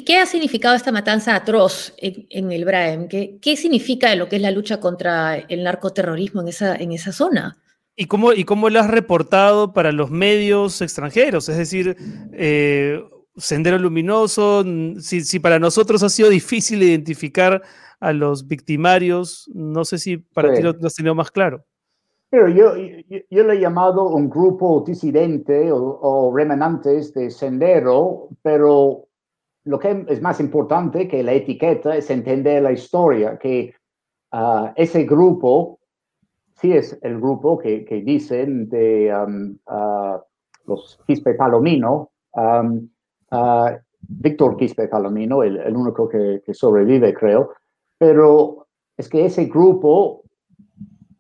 [0.04, 3.08] qué, ha significado esta matanza atroz en, en el Braem?
[3.08, 7.12] ¿Qué, ¿Qué, significa lo que es la lucha contra el narcoterrorismo en esa, en esa
[7.12, 7.56] zona?
[7.96, 11.48] ¿Y cómo, ¿Y cómo lo has reportado para los medios extranjeros?
[11.48, 11.96] Es decir,
[12.32, 13.02] eh,
[13.36, 14.64] Sendero Luminoso,
[15.00, 17.62] si, si, para nosotros ha sido difícil identificar
[18.00, 21.64] a los victimarios, no sé si para ti lo, lo has tenido más claro.
[22.34, 22.74] Pero yo,
[23.30, 29.06] yo, le he llamado un grupo disidente o, remanentes de Sendero, pero
[29.62, 33.72] lo que es más importante que la etiqueta es entender la historia, que
[34.32, 35.78] ah, ese grupo,
[36.56, 40.18] sí es el grupo que, que dicen de um, uh,
[40.66, 42.88] los Quispe Palomino, um,
[43.30, 47.52] uh, Víctor Quispe Palomino, el, el único que, que sobrevive, creo,
[47.96, 48.66] pero
[48.96, 50.23] es que ese grupo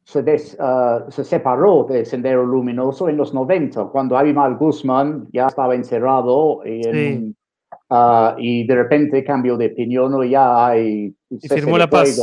[0.04, 5.74] se, ah, se, separó de Sendero Luminoso en los 90, cuando Abimal Guzmán ya estaba
[5.74, 7.34] encerrado y,
[7.90, 11.14] ah, y de repente cambió de opinión y ya hay...
[11.30, 12.20] Y firmó la paz.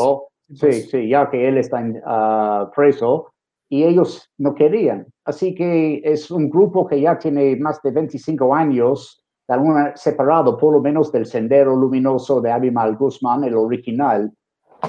[0.53, 3.31] Sí, sí, ya que él está uh, preso
[3.69, 5.07] y ellos no querían.
[5.23, 9.23] Así que es un grupo que ya tiene más de 25 años,
[9.95, 14.29] separado por lo menos del Sendero Luminoso de Abimal Guzmán, el original.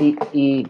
[0.01, 0.66] Y, y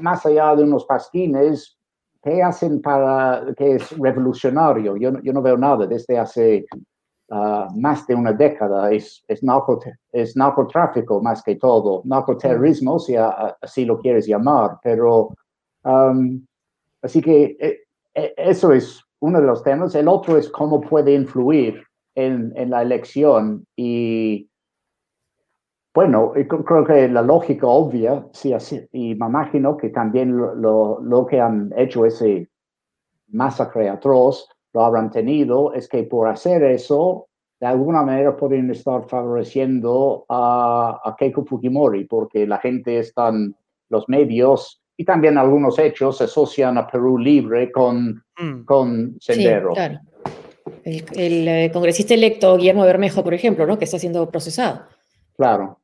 [0.00, 1.76] más allá de unos pasquines,
[2.22, 4.96] ¿qué hacen para que es revolucionario?
[4.96, 6.66] Yo, yo no veo nada desde hace
[7.30, 8.90] ah, más de una década.
[8.90, 9.42] Es, es,
[10.12, 14.78] es narcotráfico más que todo, narcoterrorismo, si así lo quieres llamar.
[14.82, 15.34] Pero,
[17.02, 17.80] así que eh,
[18.14, 19.94] eh, eso es uno de los temas.
[19.94, 21.82] El otro es cómo puede influir
[22.14, 24.48] en, en la elección y
[25.96, 31.24] bueno, creo que la lógica obvia, sí, así, y me imagino que también lo, lo,
[31.24, 32.50] que han hecho ese
[33.28, 37.28] masacre atroz, lo habrán tenido, es que por hacer eso,
[37.58, 43.56] de alguna manera pueden estar favoreciendo a, a Keiko Fujimori, porque la gente están,
[43.88, 48.64] los medios y también algunos hechos se asocian a Perú Libre con, mm.
[48.66, 49.70] con Sendero.
[49.70, 50.00] Sí, claro.
[50.84, 53.78] El, el, eh, congresista electo Guillermo Bermejo, por ejemplo, ¿no?
[53.78, 54.82] que está siendo procesado.
[55.38, 55.78] Claro.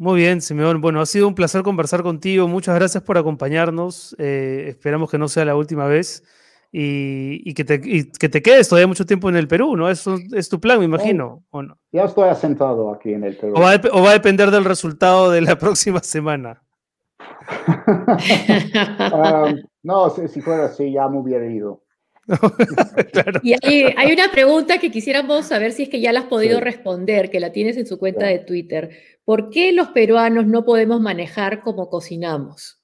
[0.00, 0.80] Muy bien, Simeón.
[0.80, 2.48] Bueno, ha sido un placer conversar contigo.
[2.48, 4.16] Muchas gracias por acompañarnos.
[4.18, 6.24] Eh, esperamos que no sea la última vez
[6.72, 9.90] y, que, te, que, te, quedes todavía mucho tiempo en el Perú, ¿no?
[9.90, 11.44] Eso es tu plan, me imagino.
[11.50, 11.76] ¿o no?
[11.92, 13.52] Ya estoy asentado aquí en el Perú.
[13.54, 16.62] ¿O va, a, depender del resultado de la próxima semana?
[18.98, 21.82] Ah, no, si, fuera así, ya me hubiera ido.
[23.42, 27.30] Y hay, una pregunta que quisiéramos saber si es que ya la has podido responder,
[27.30, 28.90] que la tienes en su cuenta de Twitter.
[29.24, 32.80] ¿Por qué los peruanos no podemos manejar como cocinamos?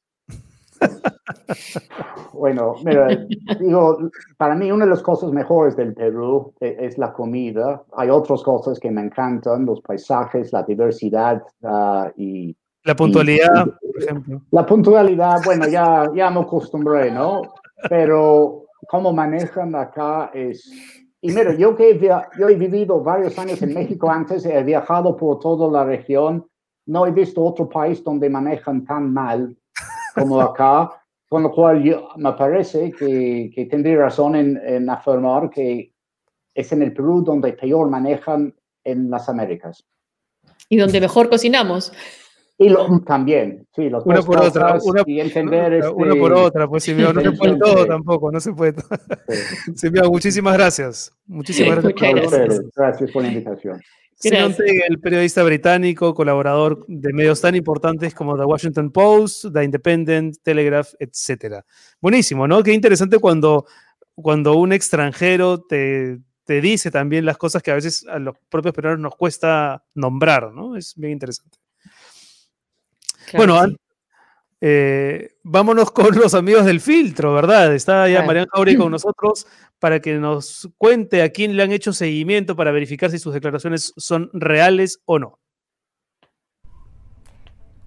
[2.33, 3.09] Bueno, mira,
[3.59, 7.83] digo, para mí una de las cosas mejores del Perú e, es, la comida.
[7.97, 12.55] Hay otras cosas que me encantan, los paisajes, la diversidad ah, y...
[12.85, 14.43] La puntualidad, por ejemplo.
[14.51, 17.43] La puntualidad, bueno, ya, ya me acostumbré, ¿no?
[17.89, 20.71] Pero cómo manejan acá es...
[21.21, 25.17] Y mira, yo que he, yo he vivido varios años en México antes, he viajado
[25.17, 26.47] por toda la región,
[26.87, 29.57] no he visto otro país donde manejan tan mal
[30.15, 30.91] como acá.
[31.29, 35.93] con lo cual yo, me parece que, que tendría razón en, en, afirmar que
[36.55, 38.55] es en el Perú donde peor manejan
[38.85, 39.85] en las Américas.
[40.69, 41.93] Y donde mejor cocinamos.
[42.59, 46.33] Y lo, también, sí, los una por otra, una, y entender una, este, una por
[46.33, 48.89] otra, pues Simeón, no se puede todo tampoco, no se puede todo.
[49.29, 49.73] Sí.
[49.77, 51.13] Simeón, muchísimas gracias.
[51.27, 52.15] Muchísimas gracias.
[52.15, 52.65] Muchas gracias.
[52.75, 53.81] gracias por la invitación.
[54.23, 60.95] El periodista británico, colaborador de medios tan importantes como The Washington Post, The Independent, Telegraph,
[60.99, 61.63] etc.
[62.01, 62.63] Buenísimo, ¿no?
[62.63, 63.67] Qué interesante cuando,
[64.15, 68.75] cuando un extranjero te, te dice también las cosas que a veces a los propios
[68.75, 70.77] peruanos nos cuesta nombrar, ¿no?
[70.77, 71.59] Es bien interesante.
[73.31, 73.77] Claro bueno, sí.
[74.61, 77.75] eh, vámonos con los amigos del filtro, ¿verdad?
[77.75, 79.47] Está ya Marian Jauri con nosotros
[79.79, 83.93] para que nos cuente a quién le han hecho seguimiento para verificar si sus declaraciones
[83.97, 85.39] son reales o no.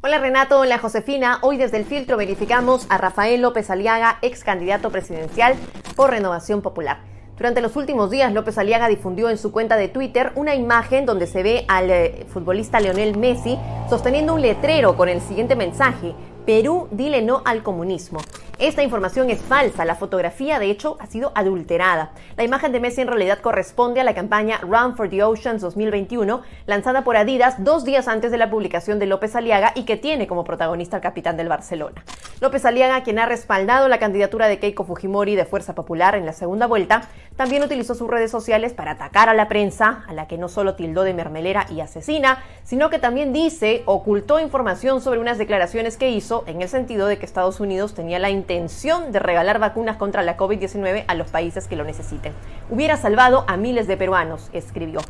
[0.01, 1.39] Hola Renato, hola Josefina.
[1.41, 5.55] Hoy desde el filtro verificamos a Rafael López Aliaga, ex candidato presidencial
[5.97, 7.01] por Renovación Popular.
[7.39, 11.25] Durante los últimos días, López Aliaga difundió en su cuenta de Twitter una imagen donde
[11.25, 13.57] se ve al eh, futbolista Leonel Messi
[13.89, 16.13] sosteniendo un letrero con el siguiente mensaje.
[16.45, 18.19] Perú, dile no al comunismo.
[18.59, 19.85] Esta información es falsa.
[19.85, 22.11] La fotografía, de hecho, ha sido adulterada.
[22.35, 26.41] La imagen de Messi en realidad corresponde a la campaña Run for the Oceans 2021,
[26.65, 30.27] lanzada por Adidas dos días antes de la publicación de López Aliaga y que tiene
[30.27, 32.03] como protagonista al capitán del Barcelona.
[32.41, 36.33] López Aliaga, quien ha respaldado la candidatura de Keiko Fujimori de Fuerza Popular en la
[36.33, 37.03] segunda vuelta,
[37.37, 40.75] también utilizó sus redes sociales para atacar a la prensa, a la que no solo
[40.75, 46.09] tildó de mermelera y asesina, sino que también dice ocultó información sobre unas declaraciones que
[46.09, 50.23] hizo en el sentido de que Estados Unidos tenía la intención de regalar vacunas contra
[50.23, 52.33] la COVID-19 a los países que lo necesiten.
[52.71, 55.01] Hubiera salvado a miles de peruanos, escribió.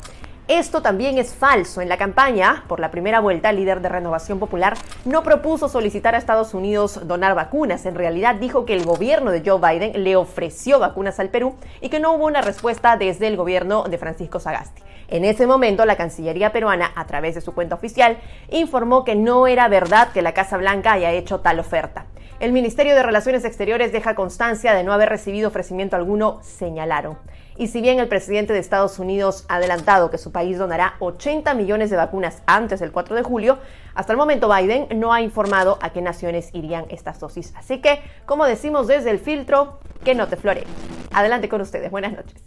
[0.49, 1.79] Esto también es falso.
[1.79, 4.73] En la campaña, por la primera vuelta, el líder de Renovación Popular
[5.05, 7.85] no propuso solicitar a Estados Unidos donar vacunas.
[7.85, 11.87] En realidad dijo que el gobierno de Joe Biden le ofreció vacunas al Perú y
[11.87, 14.81] que no hubo una respuesta desde el gobierno de Francisco Sagasti.
[15.07, 18.17] En ese momento, la Cancillería peruana, a través de su cuenta oficial,
[18.49, 22.05] informó que no era verdad que la Casa Blanca haya hecho tal oferta.
[22.39, 27.17] El Ministerio de Relaciones Exteriores deja constancia de no haber recibido ofrecimiento alguno, señalaron.
[27.57, 31.53] Y si bien el presidente de Estados Unidos ha adelantado que su país donará 80
[31.55, 33.59] millones de vacunas antes del 4 de julio,
[33.93, 37.53] hasta el momento Biden no ha informado a qué naciones irían estas dosis.
[37.57, 40.63] Así que, como decimos desde el filtro, que no te flore.
[41.11, 41.91] Adelante con ustedes.
[41.91, 42.41] Buenas noches.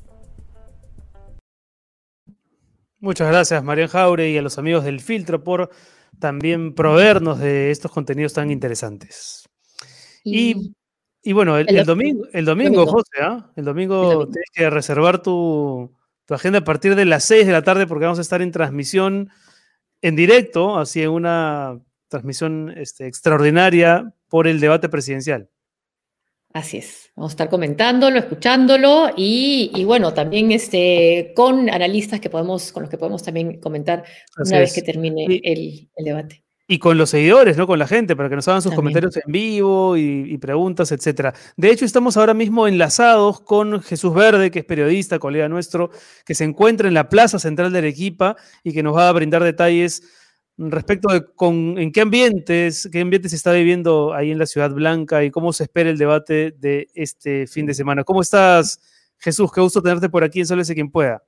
[2.99, 5.69] Muchas gracias, Marian Jaure, y a los amigos del filtro por
[6.19, 9.52] también proveernos de estos contenidos tan interesantes.
[10.25, 10.75] Y,
[11.23, 12.93] y, bueno, el, el, domingo, el domingo, domingo.
[12.93, 13.43] José, ¿eh?
[13.57, 15.93] el, domingo el domingo tienes que reservar tu,
[16.27, 18.53] tu, agenda a partir de las 6 de la tarde porque vamos a estar en
[18.53, 19.31] transmisión
[20.01, 25.49] en directo, así en una transmisión este, extraordinaria por el debate presidencial.
[26.53, 32.29] Así es, vamos a estar comentándolo, escuchándolo y, y, bueno, también este, con analistas que
[32.29, 34.05] podemos, con los que podemos también comentar
[34.37, 34.75] Así una es.
[34.75, 36.45] vez que termine y, el, el, debate.
[36.69, 37.67] Y con los seguidores, ¿no?
[37.67, 38.95] Con la gente, para que nos hagan sus también.
[38.95, 41.35] comentarios en vivo y, y, preguntas, etcétera.
[41.57, 45.91] De hecho, estamos ahora mismo enlazados con Jesús Verde, que es periodista, colega nuestro,
[46.25, 49.43] que se encuentra en la Plaza Central de Arequipa y que nos va a brindar
[49.43, 50.03] detalles
[50.59, 54.71] respecto de con, en qué ambientes, qué ambientes se está viviendo ahí en la Ciudad
[54.71, 58.05] Blanca y cómo se espera el debate de este fin de semana.
[58.05, 58.81] ¿Cómo estás,
[59.19, 59.51] Jesús?
[59.53, 61.23] Qué gusto tenerte por aquí en Sálvese quien pueda.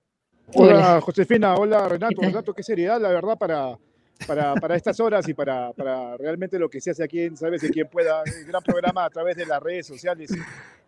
[0.52, 1.54] Hola, Josefina.
[1.54, 2.20] Hola, Renato.
[2.20, 3.78] Renato, qué seriedad, la verdad, para,
[4.26, 7.70] para, para estas horas y para, para, realmente lo que se hace aquí en Sálvese
[7.70, 8.22] quien pueda.
[8.24, 10.30] El gran programa a través de las redes sociales.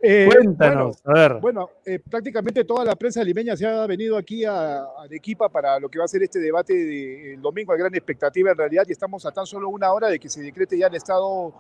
[0.01, 1.41] Eh, Cuéntanos, bueno, a ver.
[1.41, 5.81] Bueno, eh, prácticamente toda la prensa limeña se ha venido aquí a, a Arequipa para
[5.81, 7.73] lo que va a ser este debate de, el domingo.
[7.73, 10.43] Hay gran expectativa en realidad y estamos a tan solo una hora de que se
[10.43, 11.55] decrete ya el estado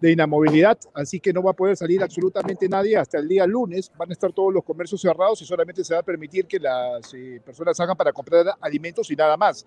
[0.00, 3.90] de inamovilidad, así que no va a poder salir absolutamente nadie hasta el día lunes.
[3.96, 7.12] Van a estar todos los comercios cerrados y solamente se va a permitir que las
[7.14, 9.64] eh, personas hagan para comprar alimentos y nada más.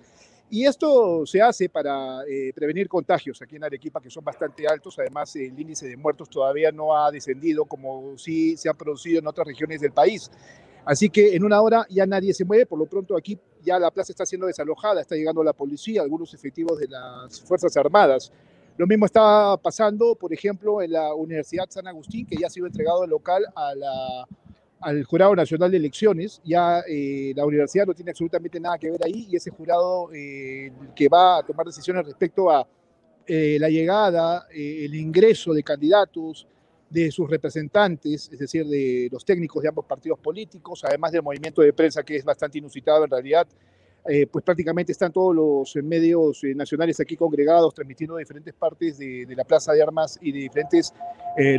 [0.52, 4.97] Y esto se hace para eh, prevenir contagios aquí en Arequipa, que son bastante altos.
[4.97, 9.28] Además, el índice de muertos todavía no ha descendido como sí se han producido en
[9.28, 10.32] otras regiones del país.
[10.86, 12.66] Así que en una hora ya nadie se mueve.
[12.66, 16.34] Por lo pronto aquí ya la plaza está siendo desalojada, está llegando la policía, algunos
[16.34, 18.32] efectivos de las Fuerzas Armadas.
[18.76, 22.66] Lo mismo está pasando, por ejemplo, en la Universidad San Agustín, que ya ha sido
[22.66, 24.28] entregado el local a la
[24.82, 26.41] al Jurado Nacional de Elecciones.
[26.43, 30.71] Ya eh, la universidad no tiene absolutamente nada que ver ahí y ese jurado eh,
[30.95, 32.67] que va a tomar decisiones respecto a
[33.32, 36.47] eh, la llegada, eh, el ingreso de candidatos,
[36.89, 41.61] de sus representantes, es decir, de los técnicos de ambos partidos políticos, además del movimiento
[41.61, 43.47] de prensa que es bastante inusitado en realidad.
[44.10, 49.26] Eh, pues prácticamente están todos los medios nacionales aquí congregados, transmitiendo de diferentes partes de,
[49.30, 50.93] la Plaza de Armas y de diferentes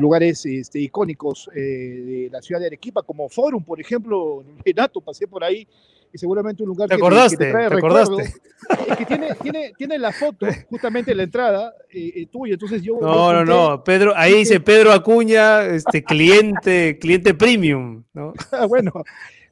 [0.00, 5.42] lugares este, icónicos de la ciudad de Arequipa, como Forum, por ejemplo, Renato, pasé por
[5.44, 5.66] ahí,
[6.12, 8.20] y seguramente un lugar que, te, trae recuerdo.
[8.20, 12.98] Es que tiene, tiene, tiene la foto justamente en la entrada eh, tuya, entonces yo...
[13.00, 18.32] No, no, no, Pedro, ahí dice Pedro Acuña, este cliente, cliente premium, ¿no?
[18.52, 18.92] Ah, bueno,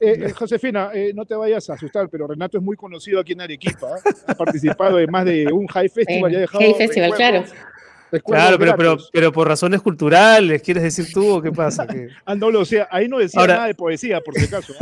[0.01, 3.41] eh, eh, Josefina, no te vayas a asustar, pero Renato es muy conocido aquí en
[3.41, 3.97] Arequipa,
[4.27, 6.61] ha participado en más de un High Festival, ya ha dejado...
[6.61, 7.45] High Festival, claro.
[8.25, 11.87] Claro, pero, pero, pero, por razones culturales, ¿quieres decir tú o qué pasa?
[12.25, 14.73] ah, no lo sé, ahí no decía nada de poesía, por si acaso.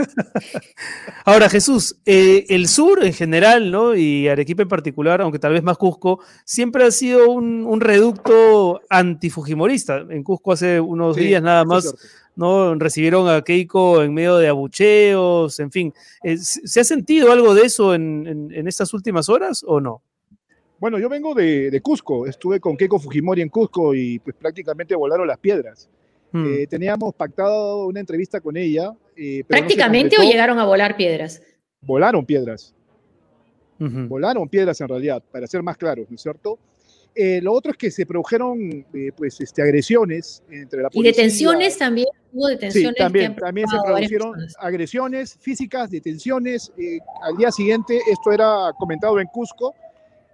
[1.25, 3.97] Ahora, Jesús, eh, el sur en general, ¿no?
[3.97, 10.07] Y Arequipa en particular, aunque tal vez más Cusco, siempre ha sido un, reducto antifujimorista.
[10.09, 11.95] En Cusco hace unos días nada más.
[12.37, 12.75] ¿No?
[12.77, 15.93] Recibieron a Keiko en medio de abucheos, en fin.
[16.23, 20.03] Eh, ¿Se ha sentido algo de eso en estas últimas horas o no?
[20.79, 25.27] Bueno, yo vengo de, Cusco, estuve con Keiko Fujimori en Cusco y pues prácticamente volaron
[25.27, 25.89] las piedras.
[26.33, 26.45] Hmm.
[26.47, 28.93] Eh, teníamos pactado una entrevista con ella.
[29.17, 31.43] Eh, ¿Prácticamente o llegaron a volar piedras?
[31.81, 32.75] Volaron piedras.
[33.79, 36.59] Volaron piedras en realidad, para ser más claros, ¿no es cierto?
[37.17, 38.85] Eh, lo otro es que se produjeron
[39.17, 41.11] pues, este, agresiones entre la policía.
[41.11, 42.09] ¿Y detenciones también?
[42.33, 42.95] ¿Hubo detenciones?
[42.95, 46.71] Sí, también, también se produjeron agresiones físicas, detenciones.
[47.23, 49.75] al día siguiente, esto era comentado en Cusco,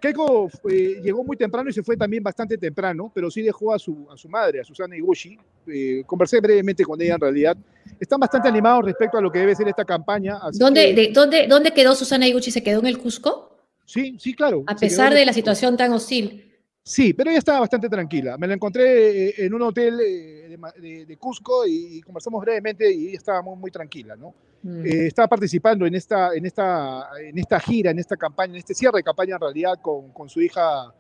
[0.03, 3.79] Keiko eh, llegó muy temprano y se fue también bastante temprano, pero sí dejó a
[3.79, 5.39] su, a su madre, a Susana Iguchi.
[5.69, 7.57] Eh, conversé brevemente con ella en realidad.
[8.01, 10.41] Están bastante animados respecto a lo que debe ser esta campaña.
[10.55, 12.51] ¿Dónde, ¿dónde, ¿Dónde quedó Susana Iguchi?
[12.51, 13.57] ¿Se quedó en el Cusco?
[13.85, 14.65] Sí, sí, claro.
[14.67, 16.52] A pesar de la situación tan hostil.
[16.85, 18.37] Sí, pero ella estaba bastante tranquila.
[18.37, 23.19] Me la encontré eh, en un hotel eh, de, Cusco y conversamos brevemente y ella
[23.19, 24.35] estaba muy, tranquila, ¿no?
[24.63, 24.87] Mm.
[24.87, 28.75] Eh, estaba participando en esta, en, esta, en esta gira, en esta campaña, en este
[28.75, 30.93] cierre de campaña en realidad con, con su hija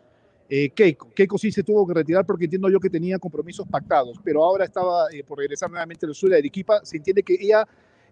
[0.48, 1.10] Keiko.
[1.14, 4.66] Keiko sí se tuvo que retirar porque entiendo yo que tenía compromisos pactados, pero ahora
[4.66, 6.84] estaba por regresar nuevamente al sur de Arequipa.
[6.84, 7.66] Se entiende que ella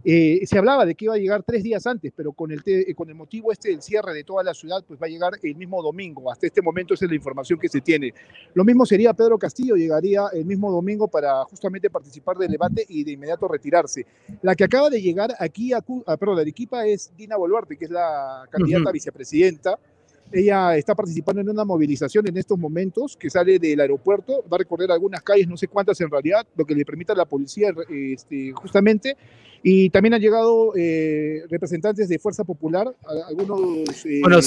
[0.04, 2.94] eh, se hablaba de que iba a llegar tres días antes, pero con el, eh,
[2.94, 5.56] con el motivo este del cierre de toda la ciudad, pues va a llegar el
[5.56, 6.30] mismo domingo.
[6.30, 8.14] Hasta este momento esa es la información que se tiene.
[8.54, 13.04] Lo mismo sería Pedro Castillo, llegaría el mismo domingo para justamente participar del debate y
[13.04, 14.06] de inmediato retirarse.
[14.42, 17.84] La que acaba de llegar aquí a, a perdón, a Arequipa es Dina Boluarte, que
[17.84, 19.78] es la candidata a vicepresidenta.
[20.32, 24.58] Ella está participando en una movilización en estos momentos que sale del aeropuerto, va a
[24.58, 27.72] recorrer algunas calles, no sé cuántas en realidad, lo que le permite a la policía
[27.88, 29.16] este, justamente.
[29.62, 32.86] Y también han llegado eh, representantes de Fuerza Popular,
[33.28, 34.38] algunos eh, bueno,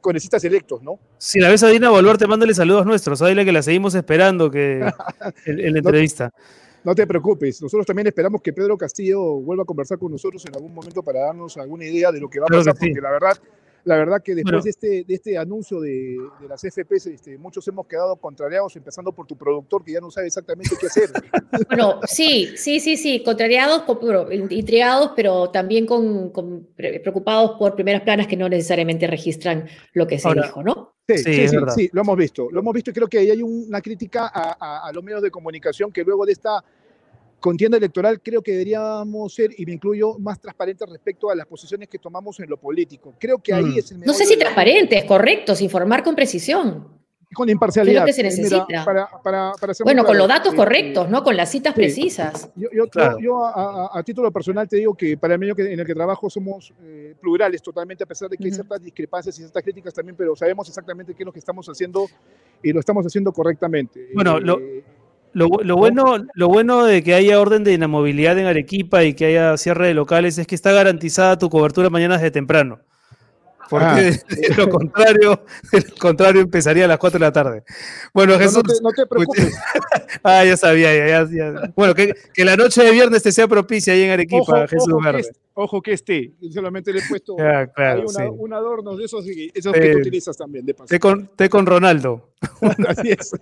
[0.00, 0.98] congresistas electos, ¿no?
[1.16, 4.80] Si la ves a Dina Boluarte, mándale saludos nuestros, dile que la seguimos esperando que,
[5.46, 6.30] en, la entrevista.
[6.84, 10.54] No te preocupes, nosotros también esperamos que Pedro Castillo vuelva a conversar con nosotros en
[10.54, 13.38] algún momento para darnos alguna idea de lo que va a pasar, porque la verdad
[13.84, 17.66] la verdad que después de, este, de este anuncio de, de las FPS, este, muchos
[17.68, 21.10] hemos quedado contrariados, empezando por tu productor, que ya no sabe exactamente qué hacer.
[21.68, 23.82] Bueno, sí, sí, sí, sí, contrariados,
[24.50, 26.32] intrigados, pero también con,
[26.76, 30.94] preocupados por primeras planas que no necesariamente registran lo que se dijo, ¿no?
[31.08, 32.48] Sí, sí, sí, sí, lo hemos visto.
[32.50, 35.30] Lo hemos visto y creo que ahí hay una crítica a, a los medios de
[35.30, 36.62] comunicación que luego de esta
[37.40, 41.88] contienda electoral creo que deberíamos ser, y me incluyo, más transparentes respecto a las posiciones
[41.88, 43.14] que tomamos en lo político.
[43.18, 43.78] Creo que ahí mm.
[43.78, 47.00] es el No sé si transparentes, correctos, informar con precisión.
[47.32, 48.00] Con imparcialidad.
[48.00, 48.84] lo que se necesita.
[49.84, 51.22] bueno, con los datos correctos, ¿no?
[51.22, 52.50] Con las citas precisas.
[52.56, 52.68] Yo,
[53.20, 56.72] yo, a, título personal te digo que para el medio en el que trabajo somos
[56.82, 60.34] eh, plurales totalmente, a pesar de que hay ciertas discrepancias y ciertas críticas también, pero
[60.34, 62.08] sabemos exactamente qué es lo que estamos haciendo
[62.64, 64.08] y lo estamos haciendo correctamente.
[64.12, 64.58] Bueno, lo,
[65.34, 69.26] eh, lo, bueno, lo bueno de que haya orden de inamovilidad en Arequipa y que
[69.26, 72.80] haya cierre de locales es que está garantizada tu cobertura mañana desde temprano.
[73.70, 74.00] Porque ah.
[74.48, 77.62] de lo contrario, el contrario empezaría a las 4 de la tarde.
[78.12, 78.62] Bueno, Jesús.
[78.82, 79.56] No te, preocupes.
[80.24, 83.92] ah, ya sabía, ya, ya, Bueno, que, que, la noche de viernes te sea propicia
[83.92, 85.22] ahí en Arequipa, Jesús ojo Verde.
[85.22, 86.32] Que, ojo que esté.
[86.52, 90.74] Solamente le he puesto claro, un adorno de esos, esos que tú utilizas también, de
[90.74, 90.88] paso.
[90.88, 92.32] Té con, té con Ronaldo.
[92.88, 93.32] Así es.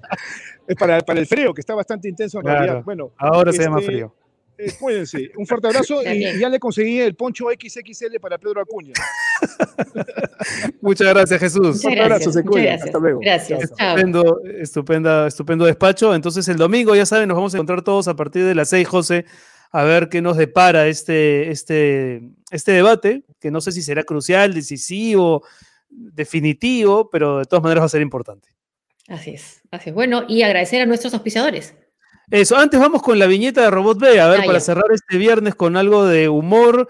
[0.66, 2.83] Es para, para, el frío, que está bastante intenso en realidad.
[2.85, 4.14] Bueno, ahora se llama este, frío.
[4.59, 5.30] Eh, cuídense.
[5.36, 8.92] Un fuerte abrazo y, ya le conseguí el poncho XXL para Pedro Acuña.
[10.80, 11.84] Muchas gracias, Jesús.
[11.84, 12.74] Un abrazo, se cuida.
[12.74, 13.20] Hasta luego.
[13.20, 13.62] Gracias.
[13.62, 16.12] Estupendo, estupenda, estupendo despacho.
[16.12, 18.88] Entonces, el domingo, ya saben, nos vamos a encontrar todos a partir de las 6,
[18.88, 19.26] José,
[19.70, 24.54] a ver qué nos depara este, este, este debate, que no sé si será crucial,
[24.54, 25.44] decisivo,
[25.88, 28.48] definitivo, pero de todas maneras va a ser importante.
[29.06, 29.94] Así es, así es.
[29.94, 31.74] Bueno, y agradecer a nuestros auspiciadores.
[32.31, 35.16] Eso, antes vamos con la viñeta de Robot B, a ver, ah, para cerrar este
[35.16, 36.89] viernes con algo de humor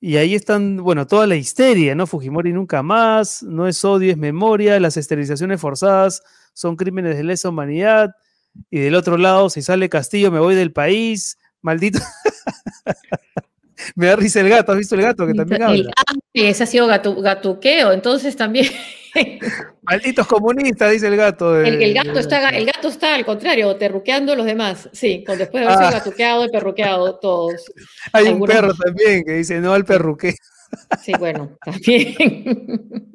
[0.00, 2.08] Y ahí están, bueno, toda la histeria, ¿no?
[2.08, 6.22] Fujimori nunca más, no es odio, es memoria, las esterilizaciones forzadas
[6.52, 8.10] son crímenes de lesa humanidad.
[8.70, 12.00] Y del otro lado, si sale Castillo, me voy del país, maldito.
[13.94, 15.90] me da risa el gato, ¿has visto el gato que también habla?
[15.96, 18.66] ah, ese ha sido gatuqueo, entonces también.
[19.82, 21.60] Malditos comunistas, dice el gato.
[21.60, 24.88] el, gato está, el gato está al contrario, terruqueando a los demás.
[24.92, 25.98] Sí, con después de haber sido ah.
[25.98, 27.72] gatuqueado y perruqueado todos.
[28.12, 30.34] Hay un perro también que dice no al perruque.
[31.02, 33.12] Sí, bueno, también.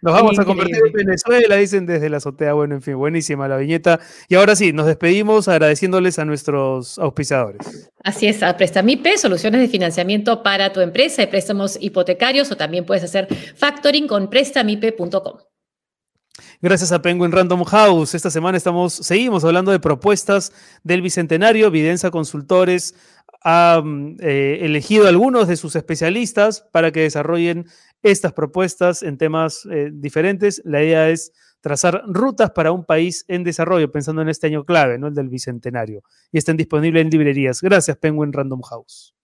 [0.00, 2.52] Nos vamos a convertir en Venezuela, dicen desde la azotea.
[2.52, 4.00] Bueno, en fin, buenísima la viñeta.
[4.28, 7.90] Y ahora sí, nos despedimos agradeciéndoles a nuestros auspiciadores.
[8.04, 13.04] Así es, a Prestamipe, soluciones de financiamiento para tu empresa, préstamos hipotecarios o también puedes
[13.04, 15.38] hacer factoring con prestamipe.com.
[16.60, 18.14] Gracias a Penguin Random House.
[18.14, 21.70] Esta semana estamos, seguimos hablando de propuestas del Bicentenario.
[21.70, 22.94] Videnza Consultores
[23.44, 27.66] ha mm, eh, elegido algunos de sus especialistas para que desarrollen
[28.02, 30.62] estas propuestas en temas eh, diferentes.
[30.64, 34.98] La idea es trazar rutas para un país en desarrollo, pensando en este año clave,
[34.98, 35.06] ¿no?
[35.06, 36.02] El del Bicentenario.
[36.30, 37.60] Y están disponibles en librerías.
[37.62, 39.14] Gracias, Penguin Random House.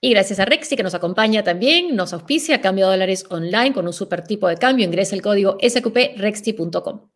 [0.00, 3.92] Y gracias a Rexy que nos acompaña también, nos auspicia cambio dólares online con un
[3.92, 4.84] super tipo de cambio.
[4.84, 7.08] Ingresa el código sqprexy.com.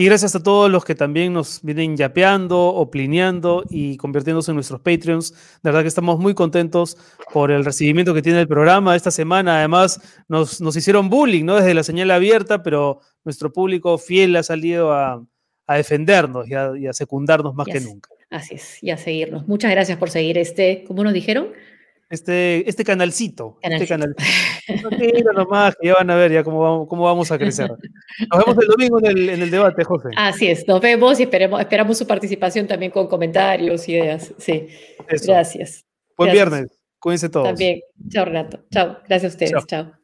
[0.00, 4.80] Y gracias a todos los que también nos vienen yapeando, oplineando y convirtiéndose en nuestros
[4.80, 5.32] Patreons.
[5.32, 6.96] De verdad que estamos muy contentos
[7.32, 8.94] por el recibimiento que tiene el programa.
[8.94, 11.56] Esta semana, además, nos, hicieron bullying, ¿no?
[11.56, 15.20] Desde la señal abierta, pero nuestro público fiel ha salido a,
[15.66, 18.10] defendernos y a, secundarnos más que nunca.
[18.30, 19.48] Así es, y a seguirnos.
[19.48, 21.48] Muchas gracias por seguir este, ¿cómo nos dijeron?
[22.10, 23.58] Este, este canalcito.
[23.62, 24.24] Este canalcito.
[25.34, 27.70] nomás, que ya van a ver ya cómo vamos, cómo vamos a crecer.
[28.30, 30.08] Nos vemos el domingo en el, en el debate, José.
[30.16, 34.34] Así es, nos vemos y esperemos, esperamos su participación también con comentarios, ideas.
[34.38, 34.68] Sí,
[35.24, 35.84] gracias.
[36.16, 36.66] Buen viernes,
[36.98, 37.46] cuídense todos.
[37.46, 37.80] También.
[38.08, 38.64] Chao, Renato.
[38.72, 39.66] Chao, gracias a ustedes.
[39.66, 39.97] Chao.